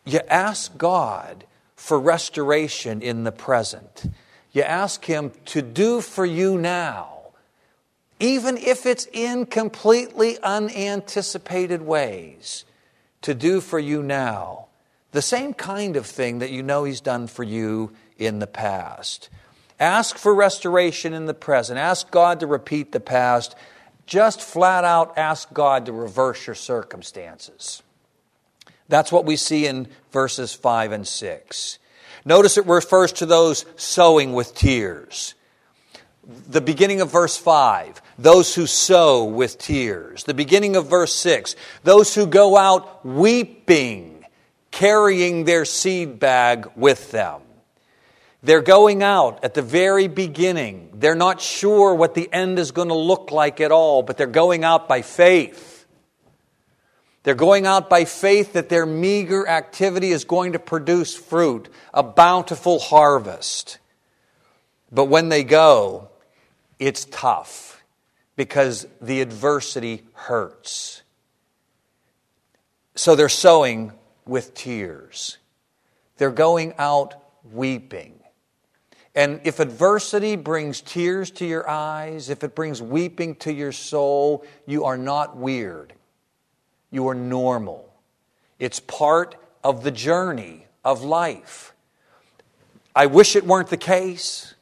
You 0.06 0.20
ask 0.28 0.76
God 0.78 1.44
for 1.76 2.00
restoration 2.00 3.02
in 3.02 3.24
the 3.24 3.32
present. 3.32 4.06
You 4.52 4.62
ask 4.62 5.04
Him 5.04 5.32
to 5.46 5.60
do 5.60 6.00
for 6.00 6.24
you 6.24 6.56
now 6.56 7.19
even 8.20 8.56
if 8.56 8.86
it's 8.86 9.08
in 9.12 9.46
completely 9.46 10.38
unanticipated 10.42 11.82
ways, 11.82 12.64
to 13.22 13.34
do 13.34 13.60
for 13.60 13.78
you 13.78 14.02
now 14.02 14.66
the 15.12 15.22
same 15.22 15.54
kind 15.54 15.96
of 15.96 16.06
thing 16.06 16.38
that 16.38 16.50
you 16.50 16.62
know 16.62 16.84
He's 16.84 17.00
done 17.00 17.26
for 17.26 17.42
you 17.42 17.92
in 18.18 18.38
the 18.38 18.46
past. 18.46 19.28
Ask 19.78 20.18
for 20.18 20.34
restoration 20.34 21.14
in 21.14 21.26
the 21.26 21.34
present. 21.34 21.78
Ask 21.78 22.10
God 22.10 22.40
to 22.40 22.46
repeat 22.46 22.92
the 22.92 23.00
past. 23.00 23.56
Just 24.06 24.40
flat 24.40 24.84
out 24.84 25.16
ask 25.16 25.52
God 25.52 25.86
to 25.86 25.92
reverse 25.92 26.46
your 26.46 26.54
circumstances. 26.54 27.82
That's 28.88 29.12
what 29.12 29.24
we 29.24 29.36
see 29.36 29.66
in 29.66 29.88
verses 30.10 30.52
5 30.52 30.92
and 30.92 31.06
6. 31.06 31.78
Notice 32.24 32.58
it 32.58 32.66
refers 32.66 33.12
to 33.12 33.26
those 33.26 33.64
sowing 33.76 34.32
with 34.32 34.54
tears 34.54 35.34
the 36.48 36.60
beginning 36.60 37.00
of 37.00 37.10
verse 37.10 37.36
5, 37.36 38.00
those 38.18 38.54
who 38.54 38.66
sow 38.66 39.24
with 39.24 39.58
tears. 39.58 40.24
The 40.24 40.34
beginning 40.34 40.76
of 40.76 40.88
verse 40.88 41.12
6, 41.14 41.56
those 41.84 42.14
who 42.14 42.26
go 42.26 42.56
out 42.56 43.04
weeping, 43.04 44.24
carrying 44.70 45.44
their 45.44 45.64
seed 45.64 46.18
bag 46.18 46.70
with 46.76 47.10
them. 47.10 47.42
They're 48.42 48.62
going 48.62 49.02
out 49.02 49.44
at 49.44 49.54
the 49.54 49.62
very 49.62 50.08
beginning. 50.08 50.90
They're 50.94 51.14
not 51.14 51.40
sure 51.40 51.94
what 51.94 52.14
the 52.14 52.32
end 52.32 52.58
is 52.58 52.70
going 52.70 52.88
to 52.88 52.94
look 52.94 53.30
like 53.30 53.60
at 53.60 53.70
all, 53.70 54.02
but 54.02 54.16
they're 54.16 54.26
going 54.26 54.64
out 54.64 54.88
by 54.88 55.02
faith. 55.02 55.86
They're 57.22 57.34
going 57.34 57.66
out 57.66 57.90
by 57.90 58.06
faith 58.06 58.54
that 58.54 58.70
their 58.70 58.86
meager 58.86 59.46
activity 59.46 60.10
is 60.10 60.24
going 60.24 60.52
to 60.52 60.58
produce 60.58 61.14
fruit, 61.14 61.68
a 61.92 62.02
bountiful 62.02 62.78
harvest. 62.78 63.78
But 64.90 65.06
when 65.06 65.28
they 65.28 65.44
go, 65.44 66.09
it's 66.80 67.04
tough 67.04 67.82
because 68.34 68.86
the 69.00 69.20
adversity 69.20 70.02
hurts. 70.14 71.02
So 72.96 73.14
they're 73.14 73.28
sowing 73.28 73.92
with 74.26 74.54
tears. 74.54 75.38
They're 76.16 76.30
going 76.30 76.74
out 76.78 77.14
weeping. 77.52 78.14
And 79.14 79.40
if 79.44 79.60
adversity 79.60 80.36
brings 80.36 80.80
tears 80.80 81.30
to 81.32 81.46
your 81.46 81.68
eyes, 81.68 82.30
if 82.30 82.44
it 82.44 82.54
brings 82.54 82.80
weeping 82.80 83.34
to 83.36 83.52
your 83.52 83.72
soul, 83.72 84.44
you 84.66 84.84
are 84.84 84.96
not 84.96 85.36
weird. 85.36 85.92
You 86.90 87.08
are 87.08 87.14
normal. 87.14 87.92
It's 88.58 88.80
part 88.80 89.36
of 89.62 89.82
the 89.82 89.90
journey 89.90 90.66
of 90.84 91.02
life. 91.02 91.74
I 92.94 93.06
wish 93.06 93.36
it 93.36 93.44
weren't 93.44 93.68
the 93.68 93.76
case. 93.76 94.54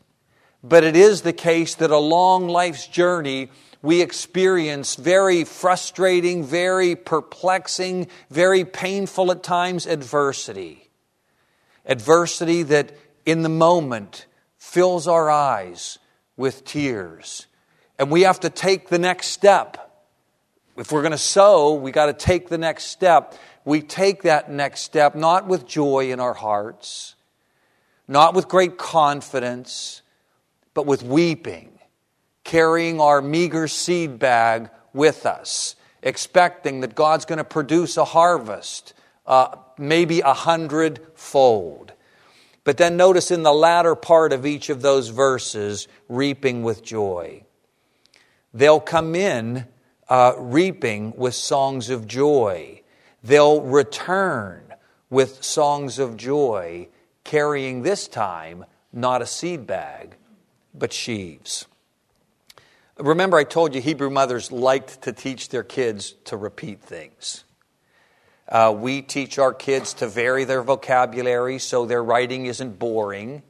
But 0.63 0.85
it 0.85 0.97
is 0.97 1.23
the 1.23 1.33
case 1.33 1.77
that 1.77 1.91
along 1.91 2.49
life's 2.49 2.87
journey, 2.87 3.51
we 3.81 4.01
experience 4.01 4.97
very 4.97 5.45
frustrating, 5.45 6.45
very 6.45 6.97
perplexing, 6.97 8.09
very 8.31 8.65
painful 8.65 9.31
at 9.31 9.43
times 9.43 9.87
adversity. 9.87 10.91
Adversity 11.87 12.65
that 12.65 12.93
in 13.25 13.43
the 13.43 13.49
moment 13.49 14.27
fills 14.57 15.07
our 15.07 15.31
eyes 15.31 15.99
with 16.37 16.65
tears. 16.65 17.47
And 17.99 18.11
we 18.11 18.23
have 18.23 18.41
to 18.41 18.51
take 18.51 18.89
the 18.89 18.99
next 18.99 19.29
step. 19.29 19.85
If 20.77 20.93
we're 20.93 21.03
going 21.03 21.13
to 21.13 21.19
sow, 21.19 21.75
we 21.75 21.91
got 21.93 22.07
to 22.07 22.13
take 22.13 22.49
the 22.49 22.59
next 22.59 22.85
step. 22.85 23.35
We 23.65 23.81
take 23.81 24.23
that 24.23 24.51
next 24.51 24.81
step 24.81 25.15
not 25.15 25.47
with 25.47 25.67
joy 25.67 26.11
in 26.11 26.21
our 26.21 26.35
hearts, 26.35 27.15
not 28.09 28.35
with 28.35 28.49
great 28.49 28.77
confidence 28.77 30.03
but 30.75 30.87
with 30.87 31.03
weeping, 31.03 31.79
carrying 32.45 33.01
our 33.01 33.21
meager 33.21 33.69
seed 33.69 34.19
bag 34.19 34.71
with 34.93 35.27
us, 35.27 35.77
expecting 36.03 36.81
that 36.81 36.95
God's 36.95 37.25
going 37.25 37.39
to 37.39 37.45
produce 37.45 37.97
a 37.97 38.05
harvest, 38.05 38.95
uh, 39.27 39.57
maybe 39.77 40.21
a 40.21 40.33
hundredfold. 40.33 41.93
But 42.65 42.77
then 42.77 42.97
notice 42.97 43.31
in 43.31 43.43
the 43.43 43.53
latter 43.53 43.95
part 43.95 44.33
of 44.33 44.45
each 44.45 44.69
of 44.69 44.83
those 44.83 45.09
verses, 45.09 45.89
reaping 46.09 46.63
with 46.63 46.85
joy. 46.85 47.45
They'll 48.53 48.81
come 48.81 49.15
in 49.15 49.67
uh, 50.09 50.35
reaping 50.39 51.13
with 51.17 51.35
songs 51.35 51.91
of 51.91 52.07
joy. 52.07 52.83
They'll 53.23 53.61
return 53.61 54.75
with 55.11 55.43
songs 55.43 55.99
of 55.99 56.17
joy, 56.17 56.89
carrying 57.25 57.83
this 57.83 58.09
time 58.09 58.65
not 58.93 59.23
a 59.23 59.27
seed 59.27 59.67
bag, 59.67 60.17
but 60.79 60.93
sheaves. 60.93 61.67
Remember, 62.99 63.37
I 63.37 63.45
told 63.45 63.75
you 63.75 63.81
Hebrew 63.81 64.11
mothers 64.11 64.51
liked 64.51 65.03
to 65.03 65.13
teach 65.13 65.51
their 65.51 65.63
kids 65.63 66.15
to 66.25 66.37
repeat 66.37 66.81
things. 66.81 67.45
Uh, 68.49 68.75
we 68.77 69.03
teach 69.03 69.39
our 69.39 69.53
kids 69.53 69.95
to 69.95 70.09
vary 70.09 70.45
their 70.45 70.63
vocabulary 70.63 71.59
so 71.59 71.87
their 71.87 72.03
writing 72.03 72.47
isn't 72.47 72.79
boring. 72.79 73.43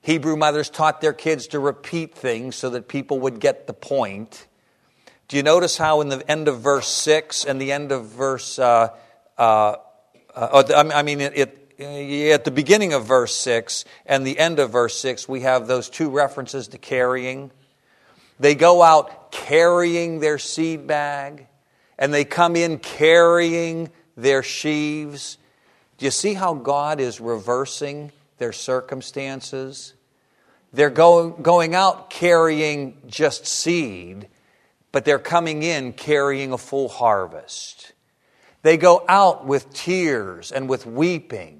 Hebrew 0.00 0.36
mothers 0.36 0.70
taught 0.70 1.00
their 1.00 1.12
kids 1.12 1.48
to 1.48 1.58
repeat 1.58 2.14
things 2.14 2.54
so 2.54 2.70
that 2.70 2.88
people 2.88 3.20
would 3.20 3.40
get 3.40 3.66
the 3.66 3.72
point. 3.72 4.46
Do 5.26 5.36
you 5.36 5.42
notice 5.42 5.76
how 5.76 6.00
in 6.00 6.08
the 6.08 6.30
end 6.30 6.46
of 6.46 6.60
verse 6.60 6.88
6 6.88 7.44
and 7.44 7.60
the 7.60 7.72
end 7.72 7.90
of 7.90 8.06
verse, 8.06 8.58
uh, 8.58 8.90
uh, 9.36 9.76
uh 10.34 10.90
I 10.94 11.02
mean, 11.02 11.20
it, 11.20 11.57
at 11.78 12.44
the 12.44 12.50
beginning 12.50 12.92
of 12.92 13.04
verse 13.04 13.34
6 13.36 13.84
and 14.04 14.26
the 14.26 14.38
end 14.38 14.58
of 14.58 14.70
verse 14.70 14.98
6, 14.98 15.28
we 15.28 15.42
have 15.42 15.66
those 15.66 15.88
two 15.88 16.10
references 16.10 16.68
to 16.68 16.78
carrying. 16.78 17.50
They 18.40 18.54
go 18.54 18.82
out 18.82 19.30
carrying 19.30 20.20
their 20.20 20.38
seed 20.38 20.86
bag, 20.86 21.46
and 21.98 22.12
they 22.12 22.24
come 22.24 22.56
in 22.56 22.78
carrying 22.78 23.90
their 24.16 24.42
sheaves. 24.42 25.38
Do 25.98 26.04
you 26.04 26.10
see 26.10 26.34
how 26.34 26.54
God 26.54 27.00
is 27.00 27.20
reversing 27.20 28.10
their 28.38 28.52
circumstances? 28.52 29.94
They're 30.72 30.90
going, 30.90 31.42
going 31.42 31.74
out 31.74 32.10
carrying 32.10 32.98
just 33.06 33.46
seed, 33.46 34.28
but 34.90 35.04
they're 35.04 35.18
coming 35.18 35.62
in 35.62 35.92
carrying 35.92 36.52
a 36.52 36.58
full 36.58 36.88
harvest. 36.88 37.92
They 38.62 38.76
go 38.76 39.04
out 39.08 39.46
with 39.46 39.72
tears 39.72 40.52
and 40.52 40.68
with 40.68 40.84
weeping, 40.84 41.57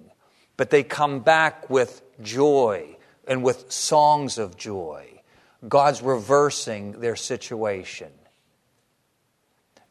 but 0.59 0.69
they 0.69 0.83
come 0.83 1.21
back 1.21 1.71
with 1.71 2.03
joy 2.21 2.97
and 3.27 3.43
with 3.43 3.73
songs 3.73 4.37
of 4.37 4.59
joy. 4.59 5.23
God's 5.67 6.03
reversing 6.03 7.01
their 7.01 7.17
situation. 7.17 8.11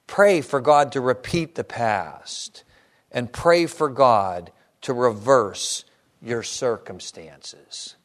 Pray 0.06 0.42
for 0.42 0.62
God 0.62 0.92
to 0.92 1.02
repeat 1.02 1.56
the 1.56 1.64
past 1.64 2.64
and 3.12 3.32
pray 3.32 3.66
for 3.66 3.90
God 3.90 4.52
to 4.82 4.94
reverse 4.94 5.86
your 6.22 6.44
circumstances. 6.44 7.96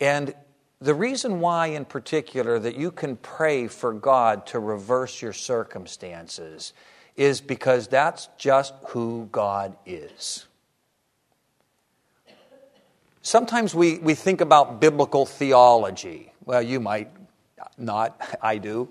And 0.00 0.34
the 0.80 0.94
reason 0.94 1.40
why, 1.40 1.68
in 1.68 1.84
particular, 1.84 2.58
that 2.58 2.76
you 2.76 2.90
can 2.90 3.16
pray 3.16 3.66
for 3.66 3.92
God 3.92 4.46
to 4.46 4.60
reverse 4.60 5.20
your 5.22 5.32
circumstances 5.32 6.72
is 7.16 7.40
because 7.40 7.88
that's 7.88 8.28
just 8.38 8.74
who 8.88 9.28
God 9.32 9.76
is. 9.86 10.46
Sometimes 13.24 13.74
we, 13.74 13.98
we 14.00 14.14
think 14.14 14.42
about 14.42 14.82
biblical 14.82 15.24
theology. 15.24 16.30
Well, 16.44 16.60
you 16.60 16.78
might 16.78 17.10
not, 17.78 18.20
I 18.42 18.58
do. 18.58 18.90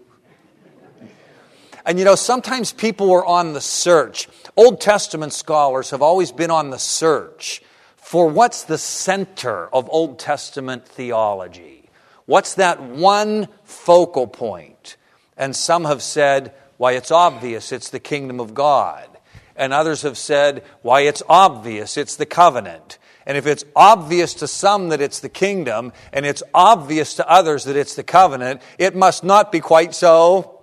And 1.86 2.00
you 2.00 2.06
know, 2.06 2.15
sometimes 2.15 2.74
people 2.74 3.12
are 3.12 3.24
on 3.24 3.54
the 3.54 3.62
search. 3.62 4.28
Old 4.58 4.82
Testament 4.82 5.34
scholars 5.34 5.91
have 5.91 6.02
always 6.02 6.32
been 6.32 6.50
on 6.50 6.72
the 6.72 6.80
search 6.80 7.62
for 7.96 8.28
what's 8.28 8.63
the 8.63 8.80
center 8.80 9.67
of 9.67 9.88
Old 9.91 10.17
Testament 10.17 10.88
theology. 10.88 11.89
What's 12.26 12.56
that 12.56 12.82
one 12.82 13.50
focal 13.63 14.26
point? 14.26 14.98
And 15.38 15.56
some 15.56 15.86
have 15.86 16.02
said, 16.02 16.56
why, 16.78 16.93
it's 16.93 17.12
obvious, 17.12 17.72
it's 17.72 17.89
the 17.89 18.00
kingdom 18.00 18.39
of 18.39 18.56
God. 18.56 19.08
And 19.56 19.74
others 19.74 20.02
have 20.02 20.17
said, 20.17 20.63
why, 20.82 21.02
it's 21.02 21.22
obvious, 21.30 21.98
it's 21.98 22.15
the 22.15 22.26
covenant. 22.26 22.98
And 23.25 23.38
if 23.38 23.45
it's 23.45 23.63
obvious 23.75 24.33
to 24.36 24.47
some 24.47 24.89
that 24.89 25.01
it's 25.01 25.19
the 25.19 25.29
kingdom, 25.29 25.93
and 26.12 26.25
it's 26.25 26.43
obvious 26.53 27.15
to 27.15 27.29
others 27.29 27.63
that 27.65 27.75
it's 27.75 27.95
the 27.95 28.03
covenant, 28.03 28.62
it 28.77 28.95
must 28.95 29.23
not 29.23 29.51
be 29.51 29.59
quite 29.59 29.95
so 29.95 30.62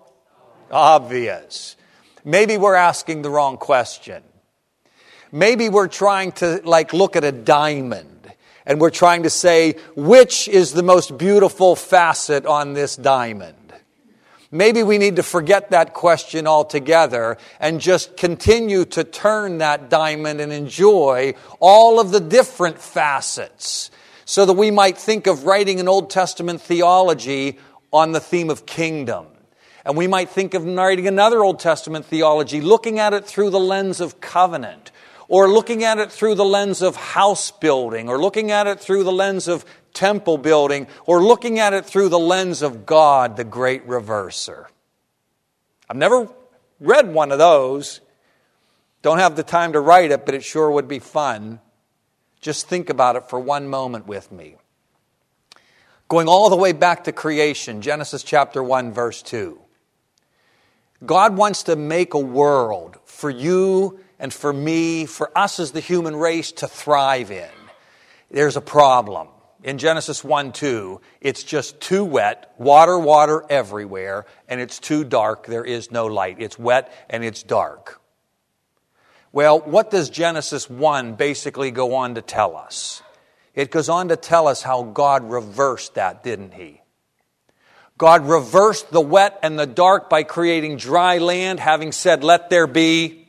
obvious. 0.70 1.76
maybe 2.24 2.58
we're 2.58 2.74
asking 2.74 3.22
the 3.22 3.30
wrong 3.30 3.56
question. 3.56 4.22
Maybe 5.32 5.68
we're 5.68 5.88
trying 5.88 6.32
to 6.32 6.60
like 6.64 6.92
look 6.92 7.16
at 7.16 7.24
a 7.24 7.32
diamond 7.32 8.32
and 8.66 8.80
we're 8.80 8.90
trying 8.90 9.22
to 9.22 9.30
say 9.30 9.76
which 9.96 10.48
is 10.48 10.72
the 10.72 10.82
most 10.82 11.16
beautiful 11.16 11.76
facet 11.76 12.46
on 12.46 12.74
this 12.74 12.96
diamond. 12.96 13.59
Maybe 14.52 14.82
we 14.82 14.98
need 14.98 15.16
to 15.16 15.22
forget 15.22 15.70
that 15.70 15.94
question 15.94 16.48
altogether 16.48 17.38
and 17.60 17.80
just 17.80 18.16
continue 18.16 18.84
to 18.86 19.04
turn 19.04 19.58
that 19.58 19.88
diamond 19.88 20.40
and 20.40 20.52
enjoy 20.52 21.34
all 21.60 22.00
of 22.00 22.10
the 22.10 22.18
different 22.18 22.80
facets 22.80 23.92
so 24.24 24.46
that 24.46 24.54
we 24.54 24.72
might 24.72 24.98
think 24.98 25.28
of 25.28 25.44
writing 25.44 25.78
an 25.78 25.86
Old 25.86 26.10
Testament 26.10 26.60
theology 26.60 27.58
on 27.92 28.10
the 28.10 28.20
theme 28.20 28.50
of 28.50 28.66
kingdom. 28.66 29.26
And 29.84 29.96
we 29.96 30.08
might 30.08 30.30
think 30.30 30.54
of 30.54 30.64
writing 30.64 31.06
another 31.06 31.44
Old 31.44 31.60
Testament 31.60 32.04
theology, 32.06 32.60
looking 32.60 32.98
at 32.98 33.14
it 33.14 33.24
through 33.24 33.50
the 33.50 33.60
lens 33.60 34.00
of 34.00 34.20
covenant, 34.20 34.90
or 35.28 35.48
looking 35.48 35.84
at 35.84 35.98
it 35.98 36.10
through 36.10 36.34
the 36.34 36.44
lens 36.44 36.82
of 36.82 36.96
house 36.96 37.50
building, 37.52 38.08
or 38.08 38.20
looking 38.20 38.50
at 38.50 38.66
it 38.66 38.80
through 38.80 39.04
the 39.04 39.12
lens 39.12 39.48
of 39.48 39.64
temple 39.92 40.38
building, 40.38 40.86
or 41.06 41.22
looking 41.22 41.58
at 41.58 41.72
it 41.72 41.84
through 41.84 42.08
the 42.08 42.18
lens 42.18 42.62
of 42.62 42.86
God, 42.86 43.36
the 43.36 43.44
great 43.44 43.86
reverser. 43.86 44.66
I've 45.88 45.96
never 45.96 46.28
read 46.78 47.12
one 47.12 47.32
of 47.32 47.38
those. 47.38 48.00
Don't 49.02 49.18
have 49.18 49.36
the 49.36 49.42
time 49.42 49.72
to 49.72 49.80
write 49.80 50.10
it, 50.10 50.26
but 50.26 50.34
it 50.34 50.44
sure 50.44 50.70
would 50.70 50.88
be 50.88 50.98
fun. 50.98 51.60
Just 52.40 52.68
think 52.68 52.90
about 52.90 53.16
it 53.16 53.28
for 53.28 53.38
one 53.38 53.68
moment 53.68 54.06
with 54.06 54.30
me. 54.30 54.56
Going 56.08 56.28
all 56.28 56.50
the 56.50 56.56
way 56.56 56.72
back 56.72 57.04
to 57.04 57.12
creation, 57.12 57.82
Genesis 57.82 58.22
chapter 58.22 58.62
1, 58.62 58.92
verse 58.92 59.22
2. 59.22 59.58
God 61.04 61.36
wants 61.36 61.64
to 61.64 61.76
make 61.76 62.14
a 62.14 62.18
world 62.18 62.98
for 63.04 63.30
you 63.30 64.00
and 64.18 64.32
for 64.32 64.52
me, 64.52 65.06
for 65.06 65.36
us 65.36 65.58
as 65.58 65.72
the 65.72 65.80
human 65.80 66.14
race 66.14 66.52
to 66.52 66.66
thrive 66.66 67.30
in. 67.30 67.48
There's 68.30 68.56
a 68.56 68.60
problem. 68.60 69.28
In 69.62 69.76
Genesis 69.76 70.24
1 70.24 70.52
2, 70.52 71.00
it's 71.20 71.42
just 71.42 71.80
too 71.80 72.04
wet, 72.04 72.54
water, 72.56 72.98
water 72.98 73.44
everywhere, 73.50 74.24
and 74.48 74.60
it's 74.60 74.78
too 74.78 75.04
dark. 75.04 75.46
There 75.46 75.64
is 75.64 75.90
no 75.90 76.06
light. 76.06 76.36
It's 76.38 76.58
wet 76.58 76.92
and 77.10 77.22
it's 77.22 77.42
dark. 77.42 78.00
Well, 79.32 79.60
what 79.60 79.90
does 79.90 80.10
Genesis 80.10 80.68
1 80.68 81.14
basically 81.14 81.70
go 81.70 81.94
on 81.94 82.14
to 82.16 82.22
tell 82.22 82.56
us? 82.56 83.02
It 83.54 83.70
goes 83.70 83.88
on 83.88 84.08
to 84.08 84.16
tell 84.16 84.48
us 84.48 84.62
how 84.62 84.82
God 84.82 85.30
reversed 85.30 85.94
that, 85.94 86.24
didn't 86.24 86.54
He? 86.54 86.80
God 87.98 88.26
reversed 88.26 88.90
the 88.90 89.00
wet 89.00 89.38
and 89.42 89.58
the 89.58 89.66
dark 89.66 90.08
by 90.08 90.22
creating 90.22 90.78
dry 90.78 91.18
land, 91.18 91.60
having 91.60 91.92
said, 91.92 92.24
Let 92.24 92.48
there 92.48 92.66
be 92.66 93.19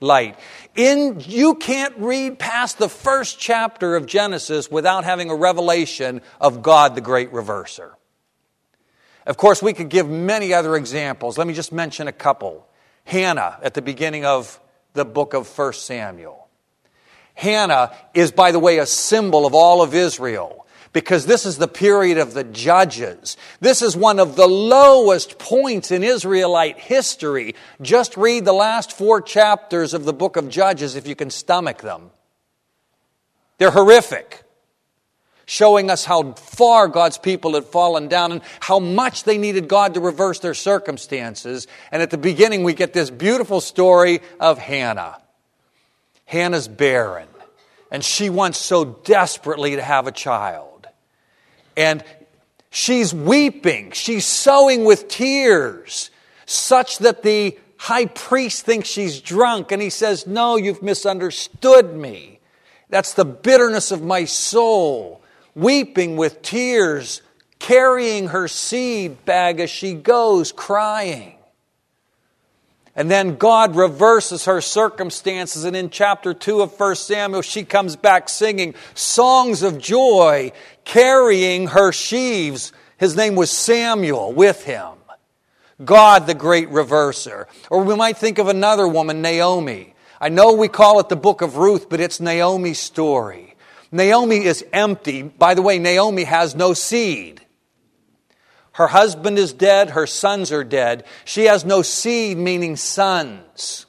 light. 0.00 0.38
In, 0.74 1.20
you 1.20 1.54
can't 1.54 1.96
read 1.98 2.38
past 2.38 2.78
the 2.78 2.88
first 2.88 3.38
chapter 3.38 3.96
of 3.96 4.06
Genesis 4.06 4.70
without 4.70 5.04
having 5.04 5.30
a 5.30 5.34
revelation 5.34 6.20
of 6.40 6.62
God, 6.62 6.94
the 6.94 7.00
great 7.00 7.32
reverser. 7.32 7.92
Of 9.26 9.36
course, 9.36 9.62
we 9.62 9.72
could 9.72 9.88
give 9.88 10.08
many 10.08 10.54
other 10.54 10.76
examples. 10.76 11.36
Let 11.36 11.46
me 11.46 11.54
just 11.54 11.72
mention 11.72 12.08
a 12.08 12.12
couple. 12.12 12.66
Hannah 13.04 13.58
at 13.62 13.74
the 13.74 13.82
beginning 13.82 14.24
of 14.24 14.60
the 14.92 15.04
book 15.04 15.34
of 15.34 15.46
1 15.58 15.72
Samuel. 15.74 16.48
Hannah 17.34 17.94
is, 18.14 18.32
by 18.32 18.50
the 18.50 18.58
way, 18.58 18.78
a 18.78 18.86
symbol 18.86 19.46
of 19.46 19.54
all 19.54 19.82
of 19.82 19.94
Israel 19.94 20.65
because 20.96 21.26
this 21.26 21.44
is 21.44 21.58
the 21.58 21.68
period 21.68 22.16
of 22.16 22.32
the 22.32 22.42
judges. 22.42 23.36
This 23.60 23.82
is 23.82 23.94
one 23.94 24.18
of 24.18 24.34
the 24.34 24.46
lowest 24.46 25.38
points 25.38 25.90
in 25.90 26.02
Israelite 26.02 26.78
history. 26.78 27.54
Just 27.82 28.16
read 28.16 28.46
the 28.46 28.54
last 28.54 28.96
four 28.96 29.20
chapters 29.20 29.92
of 29.92 30.06
the 30.06 30.14
book 30.14 30.38
of 30.38 30.48
Judges 30.48 30.96
if 30.96 31.06
you 31.06 31.14
can 31.14 31.28
stomach 31.28 31.82
them. 31.82 32.12
They're 33.58 33.72
horrific, 33.72 34.44
showing 35.44 35.90
us 35.90 36.06
how 36.06 36.32
far 36.32 36.88
God's 36.88 37.18
people 37.18 37.52
had 37.52 37.66
fallen 37.66 38.08
down 38.08 38.32
and 38.32 38.40
how 38.60 38.78
much 38.78 39.24
they 39.24 39.36
needed 39.36 39.68
God 39.68 39.92
to 39.92 40.00
reverse 40.00 40.38
their 40.38 40.54
circumstances. 40.54 41.66
And 41.92 42.00
at 42.00 42.08
the 42.08 42.16
beginning, 42.16 42.64
we 42.64 42.72
get 42.72 42.94
this 42.94 43.10
beautiful 43.10 43.60
story 43.60 44.22
of 44.40 44.56
Hannah. 44.56 45.20
Hannah's 46.24 46.68
barren, 46.68 47.28
and 47.90 48.02
she 48.02 48.30
wants 48.30 48.56
so 48.56 48.86
desperately 49.04 49.76
to 49.76 49.82
have 49.82 50.06
a 50.06 50.10
child 50.10 50.75
and 51.76 52.02
she's 52.70 53.12
weeping. 53.12 53.90
She's 53.92 54.24
sowing 54.24 54.84
with 54.84 55.08
tears, 55.08 56.10
such 56.46 56.98
that 56.98 57.22
the 57.22 57.58
high 57.76 58.06
priest 58.06 58.64
thinks 58.64 58.88
she's 58.88 59.20
drunk, 59.20 59.72
and 59.72 59.82
he 59.82 59.90
says, 59.90 60.26
No, 60.26 60.56
you've 60.56 60.82
misunderstood 60.82 61.94
me. 61.94 62.40
That's 62.88 63.14
the 63.14 63.24
bitterness 63.24 63.90
of 63.90 64.02
my 64.02 64.24
soul, 64.24 65.22
weeping 65.54 66.16
with 66.16 66.42
tears, 66.42 67.22
carrying 67.58 68.28
her 68.28 68.48
seed 68.48 69.24
bag 69.24 69.60
as 69.60 69.70
she 69.70 69.94
goes, 69.94 70.52
crying. 70.52 71.35
And 72.96 73.10
then 73.10 73.36
God 73.36 73.76
reverses 73.76 74.46
her 74.46 74.62
circumstances. 74.62 75.64
And 75.64 75.76
in 75.76 75.90
chapter 75.90 76.32
2 76.32 76.62
of 76.62 76.80
1 76.80 76.96
Samuel, 76.96 77.42
she 77.42 77.62
comes 77.62 77.94
back 77.94 78.30
singing 78.30 78.74
songs 78.94 79.62
of 79.62 79.78
joy, 79.78 80.52
carrying 80.84 81.68
her 81.68 81.92
sheaves. 81.92 82.72
His 82.96 83.14
name 83.14 83.34
was 83.34 83.50
Samuel 83.50 84.32
with 84.32 84.64
him. 84.64 84.94
God, 85.84 86.26
the 86.26 86.34
great 86.34 86.70
reverser. 86.70 87.44
Or 87.70 87.84
we 87.84 87.94
might 87.94 88.16
think 88.16 88.38
of 88.38 88.48
another 88.48 88.88
woman, 88.88 89.20
Naomi. 89.20 89.94
I 90.18 90.30
know 90.30 90.54
we 90.54 90.68
call 90.68 90.98
it 90.98 91.10
the 91.10 91.16
book 91.16 91.42
of 91.42 91.58
Ruth, 91.58 91.90
but 91.90 92.00
it's 92.00 92.18
Naomi's 92.18 92.78
story. 92.78 93.54
Naomi 93.92 94.44
is 94.44 94.64
empty. 94.72 95.22
By 95.22 95.52
the 95.52 95.60
way, 95.60 95.78
Naomi 95.78 96.24
has 96.24 96.54
no 96.54 96.72
seed. 96.72 97.42
Her 98.76 98.88
husband 98.88 99.38
is 99.38 99.54
dead, 99.54 99.90
her 99.90 100.06
sons 100.06 100.52
are 100.52 100.62
dead. 100.62 101.04
She 101.24 101.44
has 101.44 101.64
no 101.64 101.80
seed, 101.80 102.36
meaning 102.36 102.76
sons. 102.76 103.86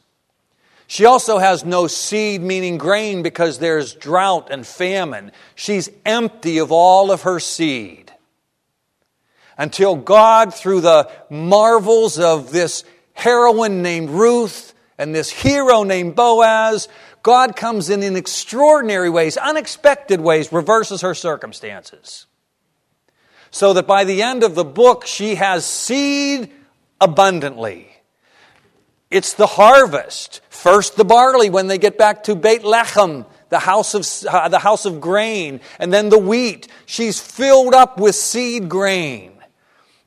She 0.88 1.04
also 1.04 1.40
has 1.40 1.66
no 1.66 1.88
seed, 1.88 2.42
meaning 2.42 2.78
grain, 2.78 3.22
because 3.22 3.60
there's 3.60 3.94
drought 3.94 4.48
and 4.50 4.66
famine. 4.66 5.34
She's 5.56 5.90
empty 6.06 6.60
of 6.60 6.72
all 6.72 7.12
of 7.12 7.24
her 7.24 7.42
seed. 7.42 8.14
Until 9.58 9.98
God, 9.98 10.54
through 10.54 10.80
the 10.80 11.12
marvels 11.30 12.18
of 12.18 12.54
this 12.54 12.86
heroine 13.12 13.82
named 13.82 14.10
Ruth 14.10 14.74
and 14.98 15.14
this 15.14 15.30
hero 15.30 15.84
named 15.84 16.16
Boaz, 16.16 16.88
God 17.24 17.58
comes 17.58 17.90
in 17.90 18.04
in 18.04 18.16
extraordinary 18.16 19.10
ways, 19.10 19.36
unexpected 19.36 20.22
ways, 20.22 20.54
reverses 20.54 21.02
her 21.02 21.14
circumstances 21.14 22.26
so 23.52 23.74
that 23.74 23.88
by 23.88 24.04
the 24.04 24.22
end 24.22 24.44
of 24.44 24.56
the 24.56 24.66
book, 24.66 25.06
she 25.06 25.36
has 25.36 25.66
seed 25.66 26.52
abundantly. 27.00 27.90
It's 29.10 29.34
the 29.34 29.48
harvest. 29.48 30.42
First, 30.50 30.98
the 30.98 31.06
barley 31.06 31.50
when 31.50 31.68
they 31.68 31.78
get 31.78 31.98
back 31.98 32.24
to 32.24 32.36
Beit 32.36 32.64
Lechem, 32.64 33.26
the 33.50 33.60
house 33.60 33.94
of, 33.94 34.06
uh, 34.28 34.50
the 34.50 34.60
house 34.60 34.86
of 34.86 35.00
grain, 35.00 35.62
and 35.80 35.94
then 35.94 36.10
the 36.10 36.18
wheat. 36.18 36.68
She's 36.86 37.20
filled 37.20 37.74
up 37.74 38.00
with 38.00 38.16
seed 38.16 38.68
grain. 38.68 39.34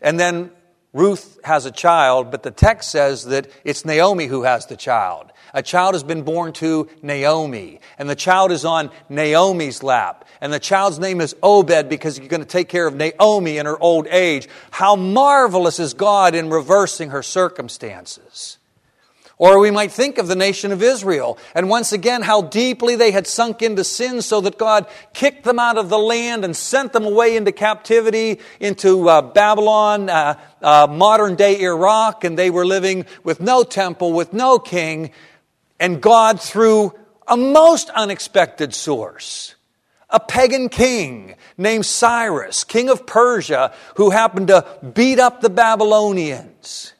And 0.03 0.20
then 0.20 0.50
Ruth 0.92 1.38
has 1.44 1.66
a 1.66 1.70
child, 1.70 2.31
but 2.31 2.42
the 2.42 2.50
text 2.50 2.90
says 2.90 3.24
that 3.26 3.50
it's 3.64 3.85
Naomi 3.85 4.26
who 4.26 4.42
has 4.42 4.66
the 4.66 4.76
child. 4.76 5.33
A 5.55 5.62
child 5.62 5.94
has 5.94 6.03
been 6.03 6.22
born 6.22 6.53
to 6.55 6.88
Naomi, 7.03 7.81
and 7.98 8.09
the 8.09 8.14
child 8.16 8.53
is 8.53 8.64
on 8.64 8.90
Naomi's 9.09 9.83
lap. 9.83 10.24
And 10.40 10.53
the 10.53 10.59
child's 10.59 10.98
name 10.98 11.20
is 11.20 11.37
Obed 11.42 11.88
because 11.88 12.16
he's 12.16 12.29
going 12.29 12.40
to 12.40 12.48
take 12.48 12.68
care 12.68 12.87
of 12.87 12.94
Naomi 12.94 13.59
in 13.59 13.66
her 13.66 13.79
old 13.79 14.07
age. 14.07 14.48
How 14.70 14.96
marvelous 14.96 15.79
is 15.79 15.92
God 15.92 16.35
in 16.35 16.48
reversing 16.48 17.11
her 17.11 17.22
circumstances. 17.22 18.57
Or 19.40 19.59
we 19.59 19.70
might 19.70 19.90
think 19.90 20.18
of 20.18 20.29
the 20.29 20.37
nation 20.37 20.70
of 20.70 20.83
Israel, 20.83 21.38
and 21.55 21.70
once 21.70 21.92
again, 21.92 22.20
how 22.20 22.42
deeply 22.42 22.94
they 22.94 23.11
had 23.11 23.26
sunk 23.26 23.62
into 23.62 23.85
sin 23.85 24.20
so 24.20 24.42
that 24.42 24.59
God 24.59 24.87
kicked 25.14 25.44
them 25.44 25.59
out 25.59 25.79
of 25.79 25.88
the 25.88 25.96
land 25.98 26.44
and 26.44 26.55
sent 26.55 26.92
them 26.92 27.07
away 27.07 27.38
into 27.38 27.50
captivity, 27.50 28.38
into 28.61 29.09
uh, 29.09 29.22
Babylon, 29.22 30.11
uh, 30.11 30.38
uh, 30.61 30.88
modern 30.90 31.37
day 31.37 31.59
Iraq, 31.59 32.22
and 32.22 32.38
they 32.38 32.50
were 32.50 32.66
living 32.66 33.07
with 33.24 33.40
no 33.40 33.62
temple, 33.62 34.12
with 34.12 34.35
no 34.35 34.59
king, 34.59 35.11
and 35.79 36.03
God, 36.03 36.38
through 36.38 36.92
a 37.26 37.35
most 37.35 37.88
unexpected 37.88 38.74
source, 38.74 39.55
a 40.10 40.20
pagan 40.20 40.68
king 40.68 41.34
named 41.56 41.86
Cyrus, 41.86 42.64
king 42.64 42.88
of 42.88 43.06
Persia, 43.06 43.72
who 43.96 44.10
happened 44.10 44.48
to 44.48 44.66
beat 44.94 45.18
up 45.18 45.40
the 45.40 45.50
Babylonians. 45.50 46.92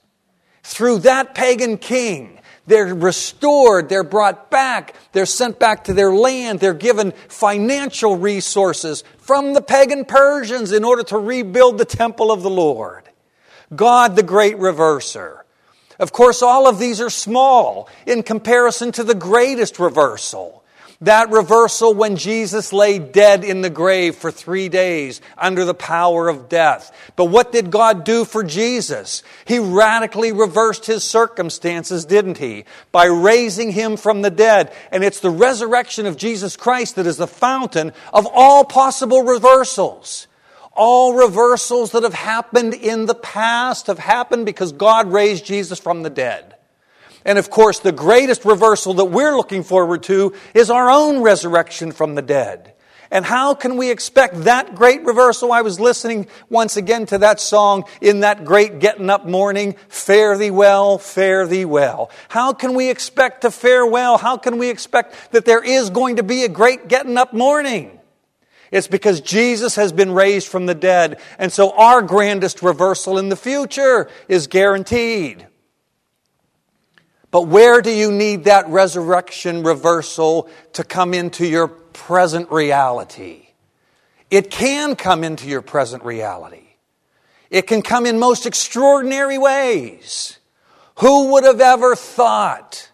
Through 0.63 1.01
that 1.01 1.35
pagan 1.35 1.79
king, 1.79 2.39
they're 2.67 2.95
restored, 2.95 3.89
they're 3.89 4.05
brought 4.05 4.51
back, 4.51 4.95
they're 5.13 5.27
sent 5.27 5.59
back 5.59 5.85
to 5.85 5.93
their 5.93 6.13
land, 6.13 6.61
they're 6.61 6.73
given 6.73 7.13
financial 7.29 8.17
resources 8.17 9.03
from 9.19 9.55
the 9.55 9.63
pagan 9.63 10.05
Persians 10.05 10.71
in 10.71 10.85
order 10.85 11.03
to 11.05 11.19
rebuild 11.19 11.79
the 11.79 11.85
temple 11.85 12.31
of 12.31 12.43
the 12.43 12.51
Lord. 12.51 13.09
God, 13.75 14.15
the 14.15 14.23
great 14.23 14.57
reverser. 14.57 15.41
Of 15.99 16.13
course, 16.13 16.43
all 16.43 16.69
of 16.69 16.79
these 16.79 17.01
are 17.01 17.11
small 17.11 17.89
in 18.07 18.23
comparison 18.23 18.93
to 18.93 19.05
the 19.05 19.15
greatest 19.15 19.79
reversal. 19.79 20.60
That 21.03 21.31
reversal 21.31 21.95
when 21.95 22.17
Jesus 22.17 22.75
lay 22.75 22.99
dead 22.99 23.43
in 23.43 23.63
the 23.63 23.71
grave 23.71 24.17
for 24.17 24.31
three 24.31 24.69
days 24.69 25.23
under 25.39 25.65
the 25.65 25.73
power 25.73 26.29
of 26.29 26.51
death. 26.51 26.95
But 27.17 27.27
what 27.27 27.53
did 27.53 27.71
God 27.71 28.05
do 28.05 28.27
for 28.27 28.45
Jesus? 28.45 29.23
He 29.47 29.59
radically 29.59 30.31
reversed 30.31 30.85
his 30.85 31.03
circumstances, 31.03 32.05
didn't 32.05 32.37
he? 32.37 32.67
By 32.93 33.07
raising 33.07 33.73
him 33.73 33.97
from 33.97 34.21
the 34.21 34.31
dead. 34.31 34.75
And 34.93 35.03
it's 35.03 35.21
the 35.21 35.31
resurrection 35.31 36.05
of 36.05 36.19
Jesus 36.19 36.55
Christ 36.55 36.97
that 36.97 37.07
is 37.07 37.17
the 37.17 37.27
fountain 37.27 37.93
of 38.13 38.27
all 38.31 38.67
possible 38.67 39.23
reversals. 39.23 40.27
All 40.73 41.15
reversals 41.15 41.93
that 41.93 42.03
have 42.03 42.13
happened 42.13 42.75
in 42.75 43.07
the 43.07 43.15
past 43.15 43.87
have 43.87 43.99
happened 43.99 44.45
because 44.45 44.73
God 44.73 45.11
raised 45.11 45.47
Jesus 45.47 45.81
from 45.81 46.03
the 46.03 46.11
dead. 46.11 46.57
And 47.25 47.39
of 47.39 47.51
course, 47.51 47.79
the 47.79 47.93
greatest 47.93 48.45
reversal 48.45 48.95
that 48.95 49.07
we're 49.07 49.37
looking 49.37 49.63
forward 49.63 50.03
to 50.05 50.35
is 50.55 50.71
our 50.71 50.91
own 50.91 51.23
resurrection 51.23 51.93
from 51.93 52.15
the 52.15 52.23
dead. 52.23 52.75
And 53.13 53.25
how 53.25 53.55
can 53.55 53.77
we 53.77 53.91
expect 53.91 54.45
that 54.45 54.77
great 54.77 55.05
reversal? 55.05 55.53
I 55.53 55.63
was 55.63 55.81
listening 55.81 56.29
once 56.49 56.77
again 56.77 57.07
to 57.07 57.19
that 57.19 57.41
song 57.41 57.85
in 58.01 58.21
that 58.21 58.45
great 58.45 58.79
getting 58.79 59.11
up 59.11 59.27
morning, 59.27 59.75
fare 59.89 60.39
thee 60.39 60.53
well, 60.53 60.97
fare 60.97 61.45
thee 61.47 61.65
well. 61.65 62.11
How 62.29 62.53
can 62.53 62.75
we 62.75 62.89
expect 62.89 63.41
to 63.41 63.51
fare 63.51 63.85
well? 63.85 64.17
How 64.17 64.37
can 64.37 64.59
we 64.59 64.71
expect 64.71 65.33
that 65.33 65.45
there 65.45 65.63
is 65.63 65.91
going 65.91 66.17
to 66.17 66.23
be 66.23 66.45
a 66.45 66.49
great 66.49 66.87
getting 66.87 67.19
up 67.19 67.35
morning? 67.35 67.99
It's 68.71 68.87
because 68.87 69.21
Jesus 69.21 69.75
has 69.75 69.93
been 69.93 70.13
raised 70.13 70.47
from 70.47 70.67
the 70.67 70.77
dead. 70.77 71.21
And 71.37 71.53
so 71.53 71.73
our 71.73 72.03
grandest 72.03 72.63
reversal 72.63 73.19
in 73.19 73.29
the 73.29 73.35
future 73.35 74.09
is 74.29 74.47
guaranteed. 74.47 75.49
But 77.31 77.43
where 77.43 77.81
do 77.81 77.91
you 77.91 78.11
need 78.11 78.45
that 78.45 78.69
resurrection 78.69 79.63
reversal 79.63 80.49
to 80.73 80.83
come 80.83 81.15
into 81.15 81.47
your 81.47 81.69
present 81.69 82.51
reality? 82.51 83.49
It 84.31 84.51
can 84.51 84.97
come 84.97 85.23
into 85.25 85.49
your 85.49 85.63
present 85.63 86.05
reality. 86.05 86.69
It 87.51 87.67
can 87.67 87.83
come 87.83 88.07
in 88.07 88.19
most 88.19 88.47
extraordinary 88.47 89.39
ways. 89.39 90.39
Who 90.97 91.33
would 91.33 91.45
have 91.45 91.61
ever 91.61 91.97
thought 91.97 92.91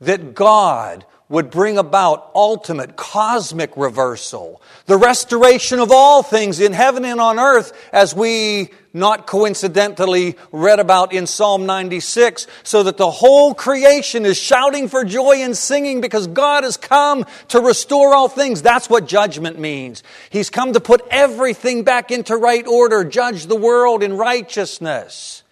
that 0.00 0.34
God 0.34 1.04
would 1.28 1.50
bring 1.50 1.78
about 1.78 2.30
ultimate 2.34 2.96
cosmic 2.96 3.76
reversal, 3.76 4.62
the 4.86 4.96
restoration 4.96 5.80
of 5.80 5.90
all 5.90 6.22
things 6.22 6.60
in 6.60 6.72
heaven 6.72 7.04
and 7.04 7.20
on 7.20 7.38
earth, 7.38 7.72
as 7.92 8.14
we 8.14 8.70
not 8.94 9.26
coincidentally 9.26 10.36
read 10.52 10.78
about 10.78 11.12
in 11.12 11.26
Psalm 11.26 11.66
96, 11.66 12.46
so 12.62 12.84
that 12.84 12.96
the 12.96 13.10
whole 13.10 13.52
creation 13.54 14.24
is 14.24 14.38
shouting 14.38 14.88
for 14.88 15.04
joy 15.04 15.42
and 15.42 15.56
singing 15.56 16.00
because 16.00 16.28
God 16.28 16.64
has 16.64 16.76
come 16.76 17.26
to 17.48 17.60
restore 17.60 18.14
all 18.14 18.28
things. 18.28 18.62
That's 18.62 18.88
what 18.88 19.06
judgment 19.06 19.58
means. 19.58 20.02
He's 20.30 20.48
come 20.48 20.72
to 20.72 20.80
put 20.80 21.02
everything 21.10 21.82
back 21.82 22.12
into 22.12 22.36
right 22.36 22.66
order, 22.66 23.04
judge 23.04 23.46
the 23.46 23.56
world 23.56 24.02
in 24.02 24.16
righteousness. 24.16 25.42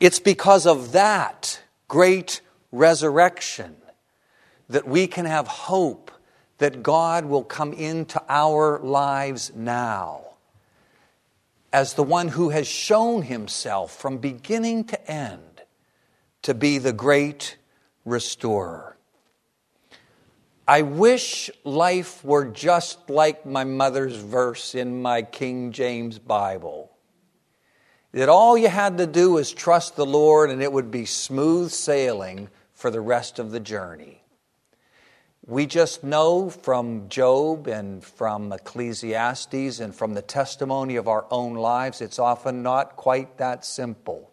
It's 0.00 0.18
because 0.18 0.66
of 0.66 0.92
that 0.92 1.62
great 1.88 2.40
resurrection 2.72 3.76
that 4.68 4.86
we 4.86 5.06
can 5.06 5.24
have 5.24 5.46
hope 5.46 6.10
that 6.64 6.82
God 6.82 7.26
will 7.26 7.44
come 7.44 7.74
into 7.74 8.22
our 8.26 8.78
lives 8.78 9.52
now 9.54 10.22
as 11.74 11.92
the 11.92 12.02
one 12.02 12.28
who 12.28 12.48
has 12.48 12.66
shown 12.66 13.20
himself 13.20 13.94
from 13.94 14.16
beginning 14.16 14.84
to 14.84 15.10
end 15.10 15.60
to 16.40 16.54
be 16.54 16.78
the 16.78 16.94
great 16.94 17.58
restorer. 18.06 18.96
I 20.66 20.80
wish 20.80 21.50
life 21.64 22.24
were 22.24 22.46
just 22.46 23.10
like 23.10 23.44
my 23.44 23.64
mother's 23.64 24.16
verse 24.16 24.74
in 24.74 25.02
my 25.02 25.20
King 25.20 25.70
James 25.70 26.18
Bible 26.18 26.90
that 28.12 28.30
all 28.30 28.56
you 28.56 28.68
had 28.68 28.96
to 28.96 29.06
do 29.06 29.32
was 29.32 29.52
trust 29.52 29.96
the 29.96 30.06
Lord 30.06 30.48
and 30.48 30.62
it 30.62 30.72
would 30.72 30.90
be 30.90 31.04
smooth 31.04 31.72
sailing 31.72 32.48
for 32.72 32.90
the 32.90 33.02
rest 33.02 33.38
of 33.38 33.50
the 33.50 33.60
journey. 33.60 34.23
We 35.46 35.66
just 35.66 36.02
know 36.02 36.48
from 36.48 37.10
Job 37.10 37.66
and 37.66 38.02
from 38.02 38.50
Ecclesiastes 38.50 39.78
and 39.78 39.94
from 39.94 40.14
the 40.14 40.22
testimony 40.22 40.96
of 40.96 41.06
our 41.06 41.26
own 41.30 41.52
lives, 41.54 42.00
it's 42.00 42.18
often 42.18 42.62
not 42.62 42.96
quite 42.96 43.36
that 43.36 43.62
simple. 43.66 44.30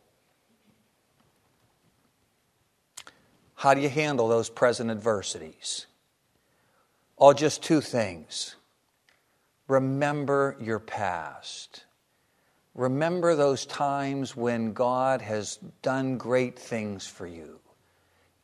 How 3.55 3.73
do 3.73 3.81
you 3.81 3.89
handle 3.89 4.29
those 4.29 4.49
present 4.49 4.89
adversities? 4.89 5.85
Oh, 7.17 7.33
just 7.33 7.61
two 7.61 7.81
things. 7.81 8.55
Remember 9.67 10.55
your 10.61 10.79
past. 10.79 11.83
Remember 12.73 13.35
those 13.35 13.65
times 13.65 14.37
when 14.37 14.71
God 14.71 15.21
has 15.21 15.57
done 15.81 16.17
great 16.17 16.57
things 16.57 17.05
for 17.05 17.27
you 17.27 17.59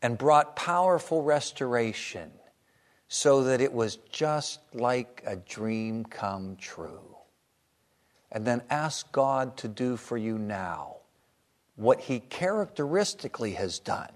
and 0.02 0.18
brought 0.18 0.58
powerful 0.58 1.24
restoration 1.24 2.30
so 3.08 3.44
that 3.44 3.62
it 3.62 3.72
was 3.72 3.98
just 4.12 4.60
like 4.74 5.24
a 5.26 5.36
dream 5.36 6.04
come 6.06 6.56
true. 6.58 7.16
And 8.32 8.46
then 8.46 8.62
ask 8.70 9.12
God 9.12 9.56
to 9.58 9.68
do 9.68 9.96
for 9.96 10.18
you 10.18 10.38
now 10.38 10.98
what 11.76 12.02
He 12.02 12.20
characteristically 12.20 13.54
has 13.54 13.80
done 13.80 14.12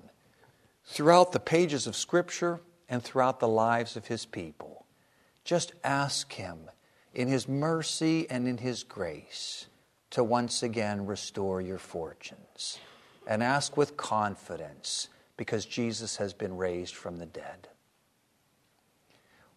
throughout 0.83 1.31
the 1.31 1.39
pages 1.39 1.87
of 1.87 1.95
Scripture 1.95 2.59
and 2.89 3.01
throughout 3.01 3.39
the 3.39 3.47
lives 3.47 3.95
of 3.95 4.07
His 4.07 4.25
people. 4.25 4.85
Just 5.45 5.71
ask 5.83 6.33
Him 6.33 6.69
in 7.13 7.29
His 7.29 7.47
mercy 7.47 8.29
and 8.29 8.47
in 8.47 8.57
His 8.57 8.83
grace 8.83 9.67
to 10.09 10.23
once 10.23 10.61
again 10.61 11.05
restore 11.05 11.61
your 11.61 11.77
fortunes. 11.77 12.79
And 13.27 13.41
ask 13.41 13.77
with 13.77 13.95
confidence 13.95 15.07
because 15.37 15.65
Jesus 15.65 16.17
has 16.17 16.33
been 16.33 16.57
raised 16.57 16.95
from 16.95 17.17
the 17.17 17.25
dead. 17.25 17.69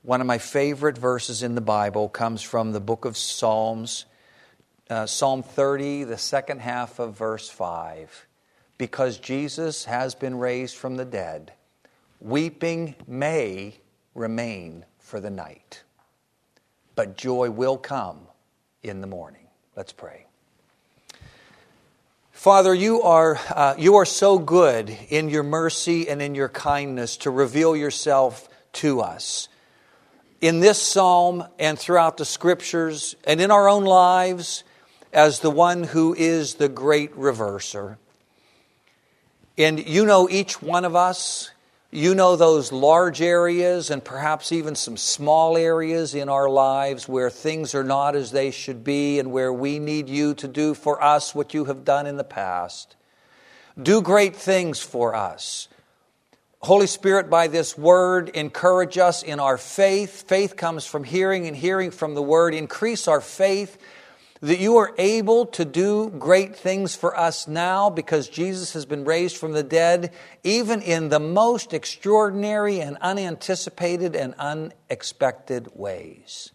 One 0.05 0.21
of 0.21 0.27
my 0.27 0.37
favorite 0.37 0.99
verses 0.99 1.43
in 1.43 1.55
the 1.55 1.63
Bible 1.63 2.11
comes 2.11 2.43
from 2.43 2.73
the 2.73 2.81
book 2.81 3.07
of 3.07 3.17
Psalms, 3.17 4.05
uh, 4.91 5.07
Psalm 5.07 5.43
30, 5.43 6.05
the 6.05 6.19
second 6.19 6.61
half 6.61 6.99
of 6.99 7.17
verse 7.17 7.49
5. 7.49 8.27
Because 8.77 9.17
Jesus 9.17 9.87
has 9.87 10.15
been 10.15 10.37
raised 10.37 10.77
from 10.77 10.99
the 10.99 11.07
dead, 11.07 11.55
weeping 12.21 12.97
may 13.07 13.77
remain 14.15 14.85
for 14.99 15.21
the 15.21 15.31
night, 15.31 15.85
but 16.95 17.17
joy 17.17 17.49
will 17.49 17.79
come 17.79 18.19
in 18.83 19.01
the 19.01 19.07
morning. 19.07 19.47
Let's 19.75 19.95
pray. 19.95 20.27
Father, 22.31 22.75
you 22.75 23.01
are, 23.01 23.41
uh, 23.49 23.75
you 23.79 23.95
are 23.95 24.05
so 24.05 24.39
good 24.39 24.95
in 25.09 25.31
your 25.31 25.45
mercy 25.45 26.11
and 26.11 26.21
in 26.21 26.35
your 26.35 26.51
kindness 26.51 27.17
to 27.19 27.31
reveal 27.31 27.75
yourself 27.75 28.51
to 28.75 29.01
us. 29.01 29.49
In 30.45 30.61
this 30.61 30.81
psalm 30.81 31.43
and 31.59 31.79
throughout 31.79 32.19
the 32.19 32.27
scriptures 32.27 33.17
and 33.25 33.41
in 33.41 33.51
our 33.51 33.67
own 33.67 33.85
lives, 33.85 34.63
as 35.11 35.41
the 35.41 35.51
one 35.51 35.85
who 35.85 36.15
is 36.15 36.57
the 36.57 36.69
great 36.69 37.17
reverser. 37.17 37.97
And 39.57 39.89
you 39.89 40.05
know 40.05 40.29
each 40.29 40.61
one 40.61 40.85
of 40.85 40.95
us 40.95 41.51
you 41.95 42.13
know 42.17 42.35
those 42.35 42.73
large 42.73 43.23
areas 43.23 43.89
and 43.89 44.05
perhaps 44.05 44.51
even 44.51 44.75
some 44.75 44.97
small 44.97 45.57
areas 45.57 46.17
in 46.17 46.29
our 46.29 46.51
lives 46.51 47.09
where 47.09 47.31
things 47.31 47.73
are 47.73 47.85
not 47.85 48.17
as 48.17 48.33
they 48.33 48.51
should 48.51 48.83
be 48.83 49.21
and 49.21 49.31
where 49.31 49.53
we 49.53 49.79
need 49.79 50.09
you 50.09 50.35
to 50.35 50.49
do 50.49 50.75
for 50.75 51.01
us 51.01 51.37
what 51.37 51.55
you 51.55 51.67
have 51.67 51.85
done 51.85 52.09
in 52.09 52.17
the 52.17 52.25
past. 52.25 52.97
Do 53.81 54.03
great 54.03 54.35
things 54.35 54.81
for 54.81 55.15
us. 55.15 55.69
Holy 56.65 56.87
Spirit, 56.87 57.29
by 57.29 57.47
this 57.47 57.77
word, 57.77 58.31
encourage 58.31 58.97
us 58.97 59.23
in 59.23 59.39
our 59.39 59.59
faith. 59.59 60.27
Faith 60.27 60.57
comes 60.57 60.87
from 60.87 61.05
hearing 61.05 61.47
and 61.47 61.55
hearing 61.55 61.91
from 61.91 62.15
the 62.15 62.23
word. 62.23 62.55
Increase 62.55 63.07
our 63.07 63.21
faith 63.21 63.77
that 64.41 64.59
you 64.59 64.77
are 64.77 64.95
able 64.97 65.45
to 65.45 65.67
do 65.67 66.09
great 66.19 66.57
things 66.57 66.97
for 66.97 67.19
us 67.19 67.47
now 67.47 67.91
because 67.91 68.29
Jesus 68.29 68.73
has 68.73 68.87
been 68.87 69.05
raised 69.05 69.37
from 69.37 69.53
the 69.53 69.63
dead, 69.63 70.11
even 70.43 70.81
in 70.81 71.11
the 71.11 71.21
most 71.21 71.75
extraordinary 71.75 72.81
and 72.81 72.97
unanticipated 73.03 74.17
and 74.17 74.35
unexpected 74.39 75.69
ways. 75.75 76.51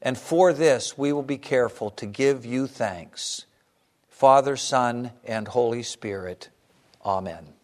And 0.00 0.16
for 0.16 0.52
this, 0.52 0.96
we 0.96 1.12
will 1.12 1.22
be 1.24 1.38
careful 1.38 1.90
to 1.90 2.06
give 2.06 2.46
you 2.46 2.68
thanks. 2.68 3.46
Father, 4.08 4.56
Son, 4.56 5.10
and 5.24 5.48
Holy 5.48 5.82
Spirit. 5.82 6.50
Amen. 7.04 7.54